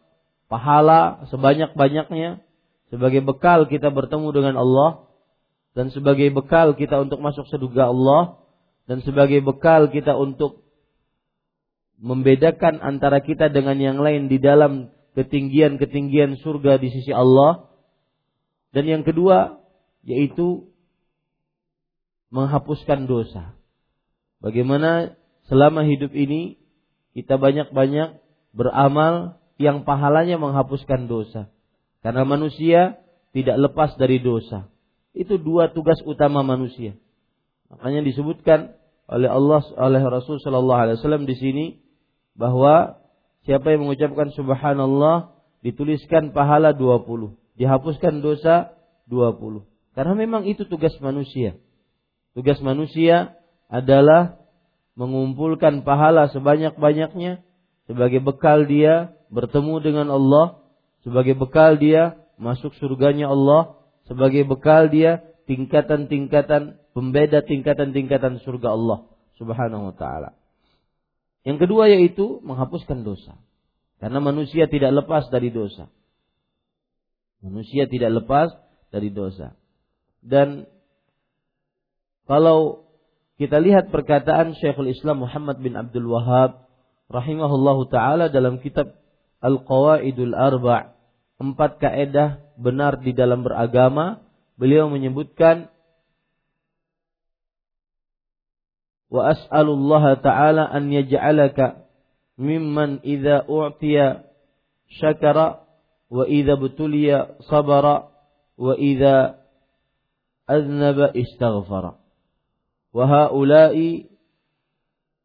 pahala 0.52 1.26
sebanyak-banyaknya 1.32 2.44
sebagai 2.94 3.26
bekal 3.26 3.66
kita 3.66 3.90
bertemu 3.90 4.30
dengan 4.30 4.56
Allah 4.62 5.10
dan 5.74 5.90
sebagai 5.90 6.30
bekal 6.30 6.78
kita 6.78 7.02
untuk 7.02 7.18
masuk 7.22 7.50
surga 7.50 7.90
Allah 7.90 8.42
dan 8.86 9.02
sebagai 9.02 9.42
bekal 9.42 9.90
kita 9.90 10.14
untuk 10.14 10.64
membedakan 12.04 12.84
antara 12.84 13.24
kita 13.24 13.48
dengan 13.48 13.80
yang 13.80 13.98
lain 14.02 14.28
di 14.28 14.38
dalam 14.38 14.92
ketinggian-ketinggian 15.16 16.42
surga 16.42 16.82
di 16.82 16.90
sisi 16.92 17.14
Allah. 17.14 17.70
Dan 18.74 18.90
yang 18.90 19.04
kedua 19.06 19.62
yaitu 20.04 20.68
menghapuskan 22.34 23.06
dosa. 23.06 23.56
Bagaimana 24.44 25.16
selama 25.48 25.86
hidup 25.88 26.12
ini 26.12 26.60
kita 27.16 27.40
banyak-banyak 27.40 28.20
beramal 28.52 29.40
yang 29.62 29.86
pahalanya 29.88 30.42
menghapuskan 30.42 31.06
dosa. 31.06 31.54
Karena 32.02 32.28
manusia 32.28 33.00
tidak 33.32 33.56
lepas 33.70 33.96
dari 33.96 34.20
dosa. 34.20 34.73
Itu 35.14 35.38
dua 35.38 35.70
tugas 35.70 36.02
utama 36.04 36.42
manusia. 36.42 36.98
Makanya 37.70 38.02
disebutkan 38.06 38.74
oleh 39.10 39.30
Allah 39.30 39.62
oleh 39.78 40.02
Rasul 40.02 40.42
Shallallahu 40.42 40.82
Alaihi 40.82 40.98
Wasallam 41.02 41.26
di 41.30 41.36
sini 41.38 41.66
bahwa 42.34 42.98
siapa 43.46 43.74
yang 43.74 43.86
mengucapkan 43.86 44.34
Subhanallah 44.34 45.38
dituliskan 45.62 46.34
pahala 46.34 46.74
20, 46.74 47.38
dihapuskan 47.58 48.26
dosa 48.26 48.74
20. 49.10 49.64
Karena 49.94 50.14
memang 50.18 50.50
itu 50.50 50.66
tugas 50.66 50.94
manusia. 50.98 51.62
Tugas 52.34 52.58
manusia 52.66 53.38
adalah 53.70 54.42
mengumpulkan 54.98 55.86
pahala 55.86 56.30
sebanyak-banyaknya 56.34 57.46
sebagai 57.86 58.22
bekal 58.22 58.66
dia 58.66 59.14
bertemu 59.30 59.82
dengan 59.82 60.08
Allah 60.10 60.64
sebagai 61.04 61.36
bekal 61.36 61.76
dia 61.76 62.16
masuk 62.40 62.74
surganya 62.80 63.30
Allah, 63.30 63.78
sebagai 64.08 64.44
bekal 64.48 64.92
dia 64.92 65.24
tingkatan-tingkatan 65.48 66.80
pembeda 66.96 67.44
tingkatan-tingkatan 67.44 68.40
surga 68.44 68.76
Allah 68.76 69.00
Subhanahu 69.40 69.92
wa 69.92 69.96
taala. 69.96 70.38
Yang 71.44 71.68
kedua 71.68 71.92
yaitu 71.92 72.40
menghapuskan 72.46 73.04
dosa. 73.04 73.36
Karena 74.00 74.20
manusia 74.24 74.68
tidak 74.68 75.04
lepas 75.04 75.28
dari 75.32 75.52
dosa. 75.52 75.92
Manusia 77.44 77.88
tidak 77.88 78.24
lepas 78.24 78.56
dari 78.92 79.12
dosa. 79.12 79.56
Dan 80.24 80.68
kalau 82.24 82.88
kita 83.36 83.60
lihat 83.60 83.92
perkataan 83.92 84.56
Syekhul 84.56 84.96
Islam 84.96 85.28
Muhammad 85.28 85.60
bin 85.60 85.76
Abdul 85.76 86.08
Wahab 86.08 86.64
rahimahullahu 87.12 87.92
taala 87.92 88.32
dalam 88.32 88.64
kitab 88.64 88.96
Al-Qawaidul 89.44 90.32
Arba' 90.32 90.96
empat 91.42 91.82
kaedah 91.82 92.42
benar 92.58 93.02
di 93.02 93.12
dalam 93.14 93.42
beragama, 93.42 94.22
beliau 94.58 94.90
menyebutkan 94.90 95.70
wa 99.14 99.30
as'alullah 99.30 100.18
ta'ala 100.22 100.70
an 100.70 100.90
yaj'alaka 100.90 101.86
mimman 102.38 103.02
idza 103.06 103.46
u'tiya 103.46 104.26
syakara 104.98 105.62
wa 106.10 106.26
idza 106.26 106.58
butuliya 106.58 107.38
sabara 107.46 108.10
wa 108.58 108.74
idza 108.78 109.38
aznaba 110.50 111.14
istaghfara. 111.14 111.98
Wa 112.94 113.04
haula'i 113.10 114.10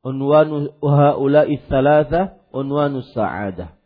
unwanu 0.04 0.72
wa 0.80 0.92
haula'i 0.96 1.60
thalatha 1.68 2.40
unwanu 2.52 3.04
sa'adah 3.04 3.77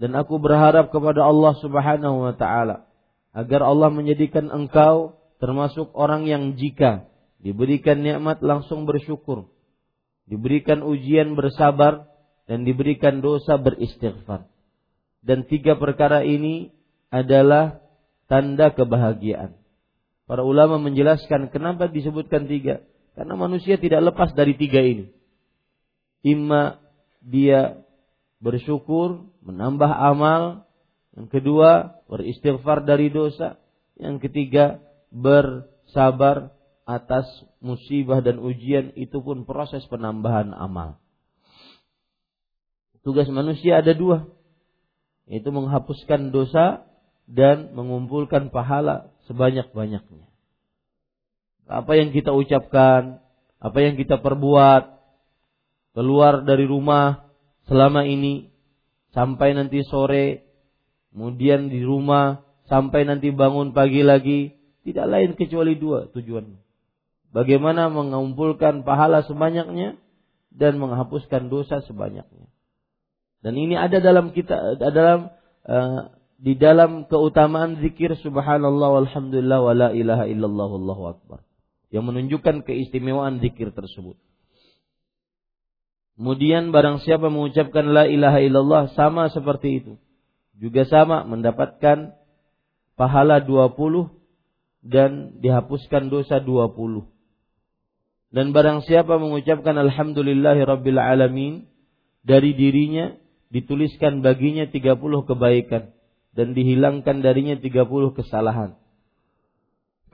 dan 0.00 0.16
aku 0.16 0.40
berharap 0.40 0.88
kepada 0.88 1.24
Allah 1.24 1.52
Subhanahu 1.60 2.28
wa 2.28 2.34
taala 2.36 2.88
agar 3.32 3.60
Allah 3.64 3.88
menjadikan 3.88 4.52
engkau 4.52 5.16
termasuk 5.40 5.90
orang 5.96 6.28
yang 6.28 6.54
jika 6.54 7.08
diberikan 7.42 8.00
nikmat 8.00 8.38
langsung 8.40 8.86
bersyukur, 8.86 9.50
diberikan 10.30 10.86
ujian 10.86 11.34
bersabar 11.34 12.06
dan 12.46 12.62
diberikan 12.62 13.18
dosa 13.18 13.58
beristighfar. 13.58 14.46
Dan 15.22 15.46
tiga 15.46 15.78
perkara 15.78 16.22
ini 16.22 16.70
adalah 17.10 17.82
tanda 18.26 18.70
kebahagiaan. 18.74 19.54
Para 20.26 20.42
ulama 20.46 20.78
menjelaskan 20.78 21.50
kenapa 21.50 21.90
disebutkan 21.90 22.46
tiga. 22.46 22.82
Karena 23.12 23.36
manusia 23.36 23.76
tidak 23.76 24.12
lepas 24.12 24.32
dari 24.32 24.56
tiga 24.56 24.80
ini. 24.80 25.12
Imma 26.24 26.80
dia 27.20 27.82
bersyukur, 28.42 29.30
menambah 29.46 29.88
amal. 29.88 30.66
Yang 31.14 31.40
kedua, 31.40 32.02
beristighfar 32.10 32.82
dari 32.82 33.08
dosa. 33.08 33.56
Yang 33.94 34.28
ketiga, 34.28 34.82
bersabar 35.14 36.50
atas 36.82 37.24
musibah 37.62 38.18
dan 38.18 38.42
ujian 38.42 38.90
itu 38.98 39.22
pun 39.22 39.46
proses 39.46 39.86
penambahan 39.86 40.50
amal. 40.50 40.98
Tugas 43.06 43.30
manusia 43.30 43.82
ada 43.82 43.94
dua, 43.94 44.30
yaitu 45.26 45.50
menghapuskan 45.50 46.30
dosa 46.34 46.86
dan 47.26 47.74
mengumpulkan 47.74 48.50
pahala 48.50 49.10
sebanyak-banyaknya. 49.26 50.26
Apa 51.66 51.98
yang 51.98 52.10
kita 52.10 52.34
ucapkan, 52.34 53.22
apa 53.62 53.78
yang 53.78 53.94
kita 53.98 54.18
perbuat, 54.22 55.02
keluar 55.94 56.42
dari 56.46 56.66
rumah 56.66 57.31
selama 57.66 58.06
ini 58.06 58.50
sampai 59.12 59.54
nanti 59.54 59.84
sore, 59.86 60.46
kemudian 61.12 61.68
di 61.68 61.84
rumah 61.84 62.42
sampai 62.66 63.04
nanti 63.04 63.28
bangun 63.30 63.76
pagi 63.76 64.00
lagi, 64.00 64.56
tidak 64.82 65.06
lain 65.06 65.30
kecuali 65.36 65.76
dua 65.76 66.08
tujuannya. 66.10 66.60
Bagaimana 67.32 67.88
mengumpulkan 67.88 68.84
pahala 68.84 69.24
sebanyaknya 69.24 69.96
dan 70.52 70.76
menghapuskan 70.76 71.48
dosa 71.48 71.80
sebanyaknya. 71.84 72.48
Dan 73.42 73.58
ini 73.58 73.74
ada 73.74 73.98
dalam 73.98 74.30
kita 74.36 74.78
dalam 74.78 75.32
uh, 75.66 76.00
di 76.42 76.58
dalam 76.58 77.06
keutamaan 77.06 77.78
zikir 77.80 78.14
subhanallah 78.18 79.02
walhamdulillah 79.02 79.58
wala 79.62 79.88
ilaha 79.94 80.26
illallah 80.26 80.68
wallahu 80.68 81.02
akbar 81.14 81.40
yang 81.92 82.08
menunjukkan 82.08 82.64
keistimewaan 82.66 83.38
zikir 83.38 83.70
tersebut. 83.70 84.16
Kemudian 86.22 86.70
barang 86.70 87.02
siapa 87.02 87.34
mengucapkan 87.34 87.82
la 87.90 88.06
ilaha 88.06 88.38
illallah 88.38 88.94
sama 88.94 89.26
seperti 89.34 89.82
itu. 89.82 89.98
Juga 90.54 90.86
sama 90.86 91.26
mendapatkan 91.26 92.14
pahala 92.94 93.42
20 93.42 94.06
dan 94.86 95.42
dihapuskan 95.42 96.14
dosa 96.14 96.38
20. 96.38 97.10
Dan 98.30 98.54
barang 98.54 98.86
siapa 98.86 99.18
mengucapkan 99.18 99.74
alhamdulillahi 99.74 100.62
rabbil 100.62 101.02
alamin 101.02 101.66
dari 102.22 102.54
dirinya 102.54 103.18
dituliskan 103.50 104.22
baginya 104.22 104.70
30 104.70 104.94
kebaikan 105.26 105.90
dan 106.38 106.54
dihilangkan 106.54 107.18
darinya 107.18 107.58
30 107.58 107.82
kesalahan. 108.14 108.78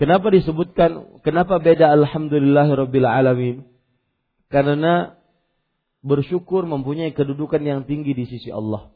Kenapa 0.01 0.33
disebutkan 0.33 1.21
kenapa 1.21 1.61
beda 1.61 1.93
alhamdulillahi 1.93 2.73
rabbil 2.81 3.05
alamin? 3.05 3.69
Karena 4.49 5.18
bersyukur 6.03 6.65
mempunyai 6.65 7.11
kedudukan 7.11 7.63
yang 7.63 7.81
tinggi 7.85 8.15
di 8.15 8.25
sisi 8.27 8.51
Allah. 8.55 8.91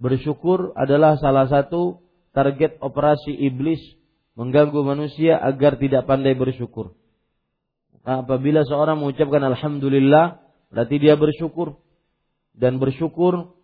Bersyukur 0.00 0.74
adalah 0.74 1.16
salah 1.20 1.46
satu 1.46 2.02
target 2.34 2.82
operasi 2.82 3.30
iblis 3.30 3.80
mengganggu 4.34 4.82
manusia 4.82 5.38
agar 5.38 5.78
tidak 5.78 6.04
pandai 6.10 6.34
bersyukur. 6.34 6.98
Apabila 8.04 8.66
seorang 8.66 9.00
mengucapkan 9.00 9.40
alhamdulillah, 9.40 10.42
berarti 10.68 11.00
dia 11.00 11.16
bersyukur 11.16 11.80
dan 12.52 12.76
bersyukur 12.76 13.56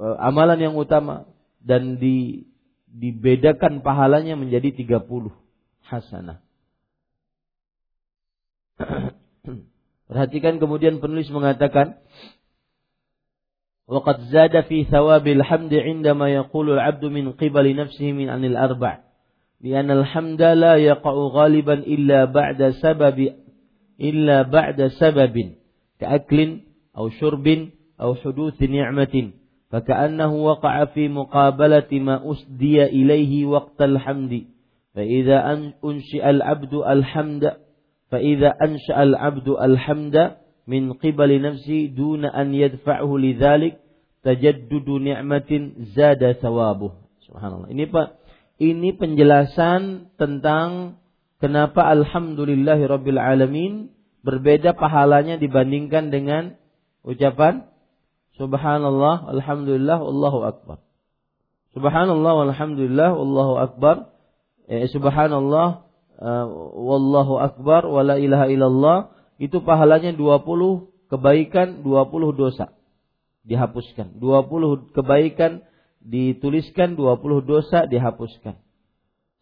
e, 0.00 0.06
amalan 0.18 0.58
yang 0.58 0.74
utama 0.74 1.28
dan 1.62 2.00
di 2.00 2.48
dibedakan 2.90 3.82
pahalanya 3.86 4.34
menjadi 4.34 4.70
30 4.74 5.30
hasanah. 5.86 6.38
Perhatikan 10.09 10.57
kemudian 10.57 10.97
penulis 10.97 11.29
mengatakan 11.29 12.01
وقد 13.89 14.29
زاد 14.29 14.53
في 14.69 14.85
ثواب 14.85 15.27
الحمد 15.27 15.73
عندما 15.73 16.29
يقول 16.29 16.69
العبد 16.69 17.05
من 17.05 17.31
قبل 17.31 17.75
نفسه 17.75 18.11
من 18.11 18.29
عن 18.29 18.45
الأربع 18.45 18.99
لأن 19.61 19.91
الحمد 19.91 20.41
لا 20.41 20.75
يقع 20.75 21.11
غالبا 21.11 21.73
إلا 21.73 22.25
بعد 22.25 22.69
سبب 22.69 23.33
إلا 24.01 24.41
بعد 24.41 24.87
سبب 24.87 25.35
كأكل 25.99 26.59
أو 26.97 27.09
شرب 27.09 27.67
أو 28.01 28.15
حدوث 28.15 28.61
نعمة 28.61 29.31
فكأنه 29.69 30.35
وقع 30.35 30.85
في 30.85 31.07
مقابلة 31.07 31.91
ما 31.91 32.31
أسدي 32.31 32.83
إليه 32.85 33.45
وقت 33.45 33.81
الحمد 33.81 34.43
فإذا 34.95 35.37
أنشئ 35.83 36.29
العبد 36.29 36.73
الحمد 36.73 37.53
فإذا 38.13 38.49
أنشأ 38.61 39.03
العبد 39.03 39.47
الحمد 39.49 40.15
من 40.67 40.93
قبل 40.93 41.29
نفسه 41.41 41.93
دون 41.97 42.25
أن 42.25 42.53
يدفعه 42.53 43.17
لذلك 43.17 43.73
تجدد 44.23 44.87
نعمة 44.89 45.51
زاد 45.95 46.31
ثوابه 46.31 46.91
سبحان 47.29 47.51
الله 47.53 47.69
ini 47.73 47.85
Pak 47.89 48.07
ini 48.59 48.91
penjelasan 48.97 50.11
tentang 50.19 50.99
kenapa 51.39 51.87
alhamdulillahirabbil 51.87 53.21
alamin 53.21 53.93
berbeda 54.25 54.75
pahalanya 54.75 55.39
dibandingkan 55.39 56.11
dengan 56.11 56.59
ucapan 57.07 57.69
subhanallah 58.35 59.31
alhamdulillah 59.31 59.97
wallahu 60.03 60.43
akbar. 60.43 60.77
Subhanallah 61.71 62.33
walhamdulillah 62.45 63.09
wallahu 63.15 63.53
akbar. 63.61 64.11
Eh, 64.67 64.91
subhanallah 64.91 65.82
uh, 66.18 66.46
wallahu 66.74 67.40
akbar 67.40 67.86
wala 67.86 68.18
ilaha 68.18 68.46
illallah 68.50 68.98
itu 69.38 69.62
pahalanya 69.62 70.14
20 70.14 71.10
kebaikan, 71.10 71.82
20 71.82 72.34
dosa 72.34 72.74
dihapuskan. 73.44 74.18
20 74.18 74.94
kebaikan 74.94 75.66
dituliskan 76.00 76.94
20 76.94 77.44
dosa 77.44 77.84
dihapuskan. 77.90 78.60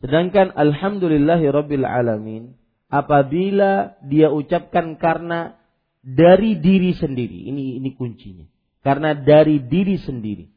Sedangkan 0.03 0.51
alhamdulillahi 0.59 1.47
rabbil 1.51 1.87
alamin 1.87 2.59
apabila 2.91 3.95
dia 4.03 4.35
ucapkan 4.35 4.99
karena 4.99 5.55
dari 6.03 6.59
diri 6.59 6.93
sendiri. 6.99 7.47
Ini 7.49 7.79
ini 7.79 7.91
kuncinya. 7.95 8.47
Karena 8.83 9.15
dari 9.15 9.63
diri 9.63 9.95
sendiri, 10.03 10.51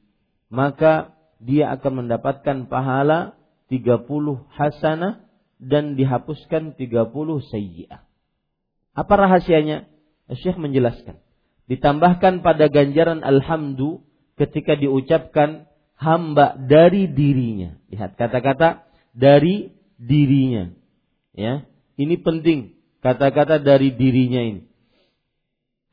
maka 0.50 1.14
dia 1.38 1.70
akan 1.78 2.06
mendapatkan 2.06 2.66
pahala 2.66 3.38
30 3.70 4.10
hasanah 4.50 5.25
dan 5.62 5.96
dihapuskan 5.96 6.76
30 6.76 7.12
sayyi'ah. 7.52 8.04
Apa 8.96 9.14
rahasianya? 9.20 9.88
Syekh 10.32 10.58
menjelaskan. 10.58 11.22
Ditambahkan 11.68 12.42
pada 12.46 12.72
ganjaran 12.72 13.22
alhamdu 13.22 14.06
ketika 14.40 14.78
diucapkan 14.78 15.68
hamba 15.98 16.56
dari 16.60 17.08
dirinya. 17.12 17.76
Lihat 17.92 18.20
kata-kata 18.20 18.88
dari 19.16 19.72
dirinya. 20.00 20.72
Ya, 21.36 21.68
ini 22.00 22.16
penting 22.20 22.76
kata-kata 23.04 23.60
dari 23.60 23.92
dirinya 23.92 24.42
ini. 24.44 24.62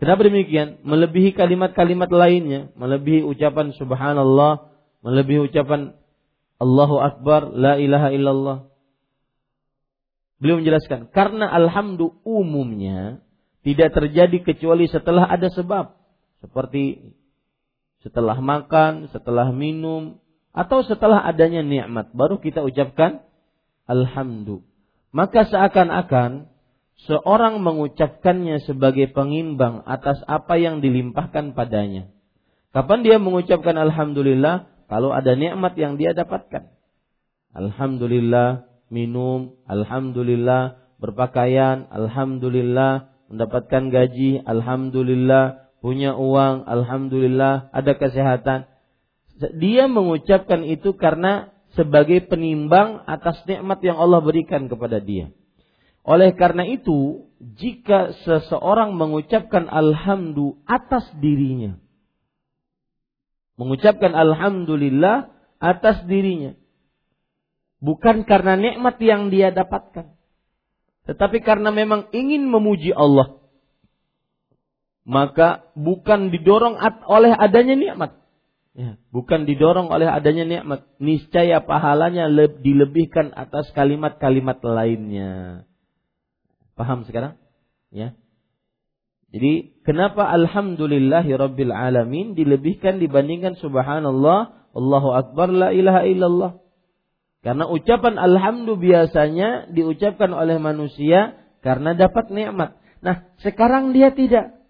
Kenapa 0.03 0.27
demikian? 0.27 0.83
Melebihi 0.83 1.31
kalimat-kalimat 1.31 2.11
lainnya, 2.11 2.75
melebihi 2.75 3.23
ucapan 3.23 3.71
subhanallah, 3.79 4.75
melebihi 5.07 5.47
ucapan 5.47 5.95
Allahu 6.59 6.99
Akbar, 6.99 7.55
la 7.55 7.79
ilaha 7.79 8.11
illallah. 8.11 8.72
Beliau 10.43 10.59
menjelaskan, 10.59 11.15
karena 11.15 11.47
alhamdu 11.47 12.19
umumnya 12.27 13.23
tidak 13.63 13.95
terjadi 13.95 14.43
kecuali 14.43 14.91
setelah 14.91 15.31
ada 15.31 15.47
sebab. 15.47 15.95
Seperti 16.43 17.15
setelah 18.03 18.43
makan, 18.43 19.07
setelah 19.15 19.55
minum, 19.55 20.19
atau 20.51 20.83
setelah 20.83 21.23
adanya 21.23 21.63
nikmat, 21.63 22.11
baru 22.11 22.43
kita 22.43 22.59
ucapkan 22.59 23.23
alhamdulillah. 23.87 24.67
Maka 25.15 25.47
seakan-akan 25.47 26.51
seorang 27.07 27.63
mengucapkannya 27.63 28.65
sebagai 28.67 29.15
pengimbang 29.15 29.87
atas 29.87 30.25
apa 30.27 30.59
yang 30.59 30.83
dilimpahkan 30.83 31.55
padanya. 31.55 32.11
Kapan 32.75 33.05
dia 33.05 33.21
mengucapkan 33.23 33.79
alhamdulillah? 33.79 34.67
Kalau 34.89 35.13
ada 35.13 35.37
nikmat 35.37 35.77
yang 35.77 36.01
dia 36.01 36.17
dapatkan. 36.17 36.73
Alhamdulillah 37.53 38.72
minum, 38.93 39.57
alhamdulillah 39.65 40.77
berpakaian, 41.01 41.89
alhamdulillah 41.89 43.09
mendapatkan 43.33 43.89
gaji, 43.89 44.45
alhamdulillah 44.45 45.73
punya 45.81 46.15
uang, 46.15 46.69
alhamdulillah 46.69 47.73
ada 47.73 47.93
kesehatan. 47.97 48.69
Dia 49.59 49.89
mengucapkan 49.91 50.63
itu 50.63 50.95
karena 50.95 51.51
sebagai 51.73 52.29
penimbang 52.29 53.03
atas 53.09 53.43
nikmat 53.49 53.81
yang 53.81 53.97
Allah 53.97 54.21
berikan 54.21 54.69
kepada 54.69 55.01
dia. 55.01 55.33
Oleh 56.05 56.37
karena 56.37 56.69
itu, 56.69 57.27
jika 57.41 58.15
seseorang 58.23 58.95
mengucapkan 58.95 59.67
alhamdulillah 59.67 60.63
atas 60.69 61.07
dirinya, 61.19 61.79
mengucapkan 63.59 64.15
alhamdulillah 64.15 65.31
atas 65.63 66.03
dirinya, 66.07 66.59
bukan 67.83 68.23
karena 68.23 68.55
nikmat 68.55 68.97
yang 69.03 69.29
dia 69.35 69.51
dapatkan, 69.51 70.15
tetapi 71.11 71.43
karena 71.43 71.75
memang 71.75 72.07
ingin 72.15 72.47
memuji 72.47 72.95
Allah, 72.95 73.43
maka 75.03 75.67
bukan 75.75 76.31
didorong 76.31 76.79
oleh 77.11 77.35
adanya 77.35 77.75
nikmat, 77.75 78.23
Ya, 78.73 78.97
bukan 79.13 79.45
didorong 79.45 79.93
oleh 79.93 80.09
adanya 80.09 80.49
nikmat. 80.49 80.89
Niscaya 80.97 81.61
pahalanya 81.61 82.25
dilebihkan 82.65 83.29
atas 83.37 83.69
kalimat-kalimat 83.77 84.65
lainnya. 84.65 85.69
Paham 86.73 87.05
sekarang? 87.05 87.37
Ya. 87.93 88.17
Jadi 89.29 89.77
kenapa 89.85 90.25
alhamdulillahi 90.25 91.37
rabbil 91.37 91.73
alamin 91.73 92.33
dilebihkan 92.33 92.97
dibandingkan 92.97 93.61
subhanallah, 93.61 94.73
Allahu 94.73 95.09
akbar 95.21 95.53
la 95.53 95.69
ilaha 95.77 96.09
illallah. 96.09 96.62
Karena 97.43 97.67
ucapan 97.67 98.23
alhamdulillah 98.23 98.79
biasanya 98.79 99.49
diucapkan 99.75 100.31
oleh 100.31 100.63
manusia 100.63 101.35
karena 101.59 101.99
dapat 101.99 102.31
nikmat. 102.31 102.79
Nah, 103.03 103.27
sekarang 103.43 103.91
dia 103.91 104.15
tidak 104.15 104.63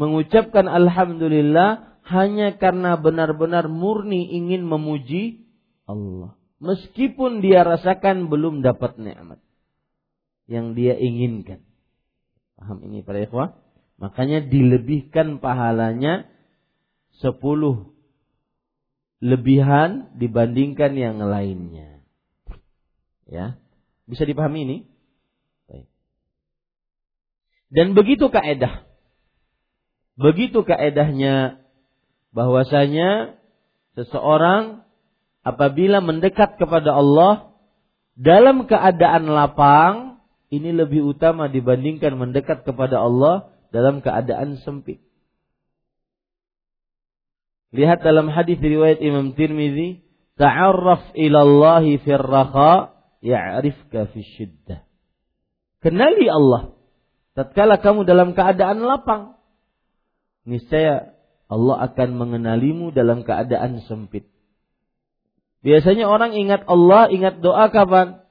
mengucapkan 0.00 0.64
alhamdulillah 0.64 2.00
hanya 2.08 2.56
karena 2.56 2.96
benar-benar 2.96 3.68
murni 3.68 4.32
ingin 4.32 4.64
memuji 4.64 5.44
Allah. 5.84 6.32
Meskipun 6.56 7.44
dia 7.44 7.68
rasakan 7.68 8.32
belum 8.32 8.64
dapat 8.64 8.96
nikmat 8.96 9.36
yang 10.48 10.72
dia 10.72 10.96
inginkan. 10.96 11.60
Paham 12.56 12.80
ini 12.88 13.04
para 13.04 13.20
ikhwah? 13.20 13.60
Makanya 14.00 14.40
dilebihkan 14.48 15.36
pahalanya 15.36 16.24
sepuluh 17.20 17.92
lebihan 19.20 20.16
dibandingkan 20.16 20.96
yang 20.96 21.20
lainnya. 21.20 21.95
Ya. 23.26 23.58
Bisa 24.06 24.22
dipahami 24.22 24.62
ini? 24.62 24.78
Baik. 25.66 25.86
Dan 27.74 27.98
begitu 27.98 28.30
kaedah. 28.30 28.86
Begitu 30.16 30.62
kaedahnya 30.62 31.60
bahwasanya 32.32 33.36
seseorang 33.98 34.86
apabila 35.44 36.00
mendekat 36.00 36.56
kepada 36.56 36.96
Allah 36.96 37.52
dalam 38.16 38.64
keadaan 38.64 39.28
lapang 39.28 40.16
ini 40.48 40.72
lebih 40.72 41.04
utama 41.04 41.50
dibandingkan 41.52 42.16
mendekat 42.16 42.64
kepada 42.64 43.02
Allah 43.02 43.52
dalam 43.74 44.00
keadaan 44.00 44.56
sempit. 44.62 45.02
Lihat 47.76 48.00
dalam 48.00 48.32
hadis 48.32 48.56
riwayat 48.56 49.04
Imam 49.04 49.36
Tirmizi, 49.36 50.00
"Ta'arraf 50.40 51.12
ila 51.12 51.38
Allah 51.44 51.84
fi 51.84 52.10
raha 52.14 52.95
ya'rifka 53.26 54.06
fi 54.14 54.20
syiddah." 54.38 54.86
Kenali 55.82 56.30
Allah 56.30 56.78
tatkala 57.34 57.82
kamu 57.82 58.06
dalam 58.06 58.32
keadaan 58.32 58.86
lapang. 58.86 59.36
Niscaya 60.46 61.14
Allah 61.46 61.90
akan 61.90 62.10
mengenalimu 62.18 62.90
dalam 62.90 63.22
keadaan 63.22 63.82
sempit. 63.86 64.26
Biasanya 65.62 66.06
orang 66.06 66.34
ingat 66.34 66.66
Allah, 66.66 67.10
ingat 67.10 67.42
doa 67.42 67.70
kapan? 67.70 68.22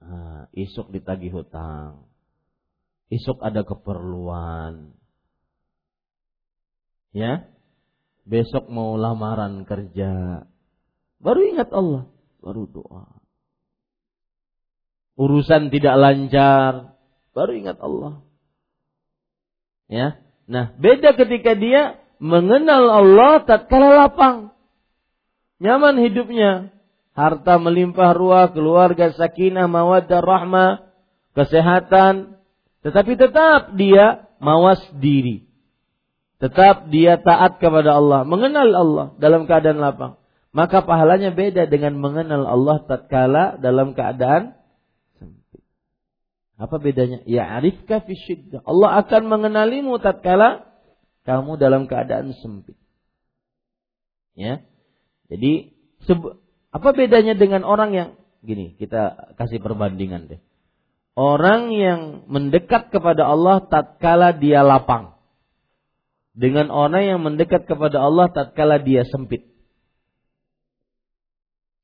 Ah, 0.00 0.48
isuk 0.56 0.92
ditagih 0.92 1.32
hutang. 1.32 2.08
Isuk 3.12 3.40
ada 3.40 3.64
keperluan. 3.64 4.96
Ya. 7.16 7.48
Besok 8.26 8.68
mau 8.68 8.98
lamaran 8.98 9.64
kerja. 9.64 10.44
Baru 11.22 11.40
ingat 11.46 11.72
Allah, 11.72 12.10
baru 12.42 12.68
doa. 12.68 13.15
Urusan 15.16 15.72
tidak 15.72 15.96
lancar, 15.96 16.96
baru 17.32 17.52
ingat 17.56 17.80
Allah. 17.80 18.20
Ya, 19.88 20.20
Nah, 20.46 20.78
beda 20.78 21.18
ketika 21.18 21.58
dia 21.58 21.98
mengenal 22.22 22.86
Allah 22.86 23.42
tatkala 23.42 24.06
lapang. 24.06 24.54
Nyaman 25.58 25.98
hidupnya. 26.06 26.70
Harta 27.16 27.56
melimpah 27.56 28.12
ruah, 28.12 28.52
keluarga 28.52 29.10
sakinah, 29.10 29.66
mawaddah, 29.66 30.20
rahmah, 30.20 30.92
kesehatan. 31.34 32.38
Tetapi 32.84 33.12
tetap 33.18 33.74
dia 33.74 34.28
mawas 34.38 34.78
diri. 35.00 35.48
Tetap 36.36 36.92
dia 36.92 37.16
taat 37.16 37.56
kepada 37.58 37.96
Allah. 37.96 38.22
Mengenal 38.28 38.68
Allah 38.70 39.06
dalam 39.16 39.48
keadaan 39.48 39.80
lapang. 39.80 40.20
Maka 40.52 40.84
pahalanya 40.84 41.32
beda 41.32 41.68
dengan 41.68 41.96
mengenal 41.96 42.44
Allah 42.44 42.84
tatkala 42.84 43.44
dalam 43.60 43.96
keadaan 43.96 44.55
apa 46.56 46.76
bedanya? 46.80 47.20
Ya 47.28 47.44
arifka 47.52 48.00
fi. 48.00 48.16
Allah 48.64 49.04
akan 49.04 49.22
mengenalimu 49.28 50.00
tatkala 50.00 50.64
kamu 51.28 51.60
dalam 51.60 51.84
keadaan 51.84 52.32
sempit. 52.40 52.80
Ya. 54.32 54.64
Jadi 55.28 55.76
apa 56.72 56.88
bedanya 56.96 57.36
dengan 57.36 57.60
orang 57.64 57.92
yang 57.92 58.08
gini, 58.40 58.72
kita 58.80 59.34
kasih 59.36 59.60
perbandingan 59.60 60.32
deh. 60.32 60.40
Orang 61.16 61.72
yang 61.72 62.28
mendekat 62.28 62.92
kepada 62.92 63.28
Allah 63.28 63.64
tatkala 63.68 64.36
dia 64.36 64.64
lapang. 64.64 65.16
Dengan 66.36 66.68
orang 66.68 67.04
yang 67.04 67.20
mendekat 67.24 67.64
kepada 67.64 68.00
Allah 68.00 68.28
tatkala 68.28 68.80
dia 68.80 69.04
sempit. 69.08 69.48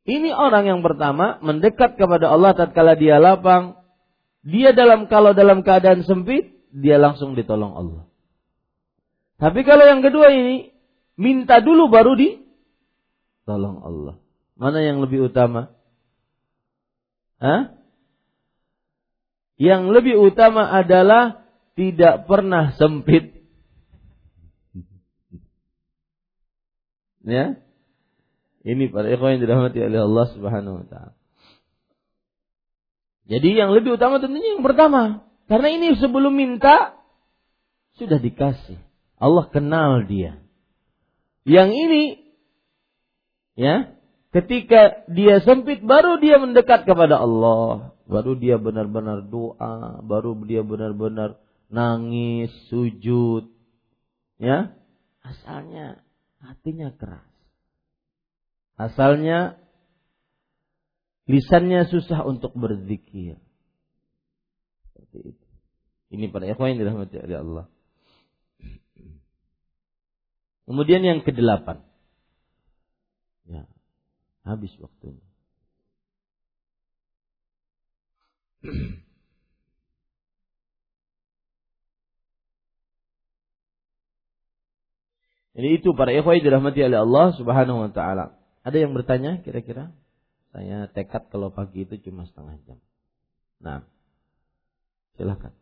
Ini 0.05 0.33
orang 0.33 0.69
yang 0.69 0.81
pertama 0.85 1.41
mendekat 1.41 1.97
kepada 1.97 2.29
Allah 2.29 2.53
tatkala 2.53 2.93
dia 2.99 3.17
lapang, 3.17 3.82
dia 4.43 4.75
dalam 4.75 5.07
kalau 5.07 5.39
dalam 5.39 5.63
keadaan 5.63 6.03
sempit, 6.03 6.59
dia 6.75 6.99
langsung 6.99 7.39
ditolong 7.39 7.79
Allah. 7.79 8.05
Tapi 9.39 9.63
kalau 9.63 9.87
yang 9.87 10.03
kedua 10.03 10.35
ini, 10.35 10.75
minta 11.15 11.63
dulu 11.63 11.87
baru 11.87 12.19
ditolong 12.19 13.79
Allah. 13.83 14.15
Mana 14.59 14.83
yang 14.83 14.99
lebih 15.03 15.31
utama? 15.31 15.71
Hah? 17.43 17.75
Yang 19.59 19.83
lebih 19.95 20.15
utama 20.19 20.71
adalah 20.75 21.47
tidak 21.79 22.27
pernah 22.27 22.75
sempit. 22.75 23.31
Ya. 27.23 27.55
Ini 28.67 28.91
para 28.91 29.07
ikhwan 29.07 29.39
yang 29.39 29.47
dirahmati 29.47 29.79
oleh 29.79 30.03
Allah 30.03 30.27
Subhanahu 30.35 30.83
wa 30.83 30.87
taala. 30.91 31.22
Jadi 33.27 33.55
yang 33.55 33.71
lebih 33.71 33.95
utama 33.97 34.19
tentunya 34.19 34.59
yang 34.59 34.65
pertama. 34.67 35.27
Karena 35.47 35.69
ini 35.71 35.95
sebelum 35.99 36.35
minta 36.35 36.97
sudah 38.01 38.19
dikasih. 38.19 38.81
Allah 39.23 39.47
kenal 39.53 40.03
dia. 40.09 40.43
Yang 41.47 41.71
ini 41.75 42.05
ya, 43.55 43.95
ketika 44.35 45.07
dia 45.11 45.43
sempit 45.43 45.83
baru 45.83 46.19
dia 46.19 46.43
mendekat 46.43 46.87
kepada 46.87 47.23
Allah, 47.23 47.95
baru 48.11 48.35
dia 48.35 48.59
benar-benar 48.59 49.27
doa, 49.31 50.03
baru 50.03 50.35
dia 50.43 50.67
benar-benar 50.67 51.39
nangis, 51.71 52.51
sujud. 52.71 53.47
Ya. 54.43 54.75
Asalnya 55.23 56.03
hatinya 56.43 56.91
keras. 56.99 57.31
Asalnya 58.75 59.62
lisannya 61.27 61.87
susah 61.91 62.27
untuk 62.27 62.55
berzikir. 62.55 63.39
Seperti 64.91 65.37
itu. 65.37 65.47
Ini 66.13 66.29
para 66.29 66.45
ikhwan 66.45 66.77
yang 66.77 66.81
dirahmati 66.85 67.17
oleh 67.19 67.39
Allah. 67.41 67.67
Kemudian 70.69 71.03
yang 71.03 71.21
kedelapan. 71.27 71.83
Ya, 73.49 73.67
habis 74.47 74.71
waktunya. 74.79 75.25
Jadi 85.53 85.69
itu 85.77 85.93
para 85.93 86.15
ikhwah 86.17 86.39
dirahmati 86.41 86.81
oleh 86.81 86.99
Allah 87.05 87.37
Subhanahu 87.37 87.85
wa 87.85 87.91
taala. 87.93 88.41
Ada 88.65 88.89
yang 88.89 88.97
bertanya 88.97 89.43
kira-kira? 89.45 89.93
Saya 90.53 90.85
tekad 90.93 91.33
kalau 91.33 91.49
pagi 91.49 91.89
itu 91.89 91.97
cuma 92.05 92.29
setengah 92.29 92.61
jam. 92.69 92.79
Nah, 93.65 93.81
silakan. 95.17 95.57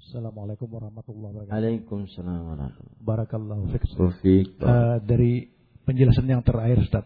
Assalamualaikum 0.00 0.72
warahmatullahi 0.72 1.32
wabarakatuh. 1.36 1.52
Waalaikumsalam 1.52 2.40
warahmatullahi 2.40 3.04
Barakallahu 3.04 3.60
wabarakatuh. 3.68 3.92
Uh, 4.64 4.96
dari 5.04 5.52
penjelasan 5.84 6.24
yang 6.24 6.40
terakhir 6.40 6.80
Ustaz. 6.88 7.04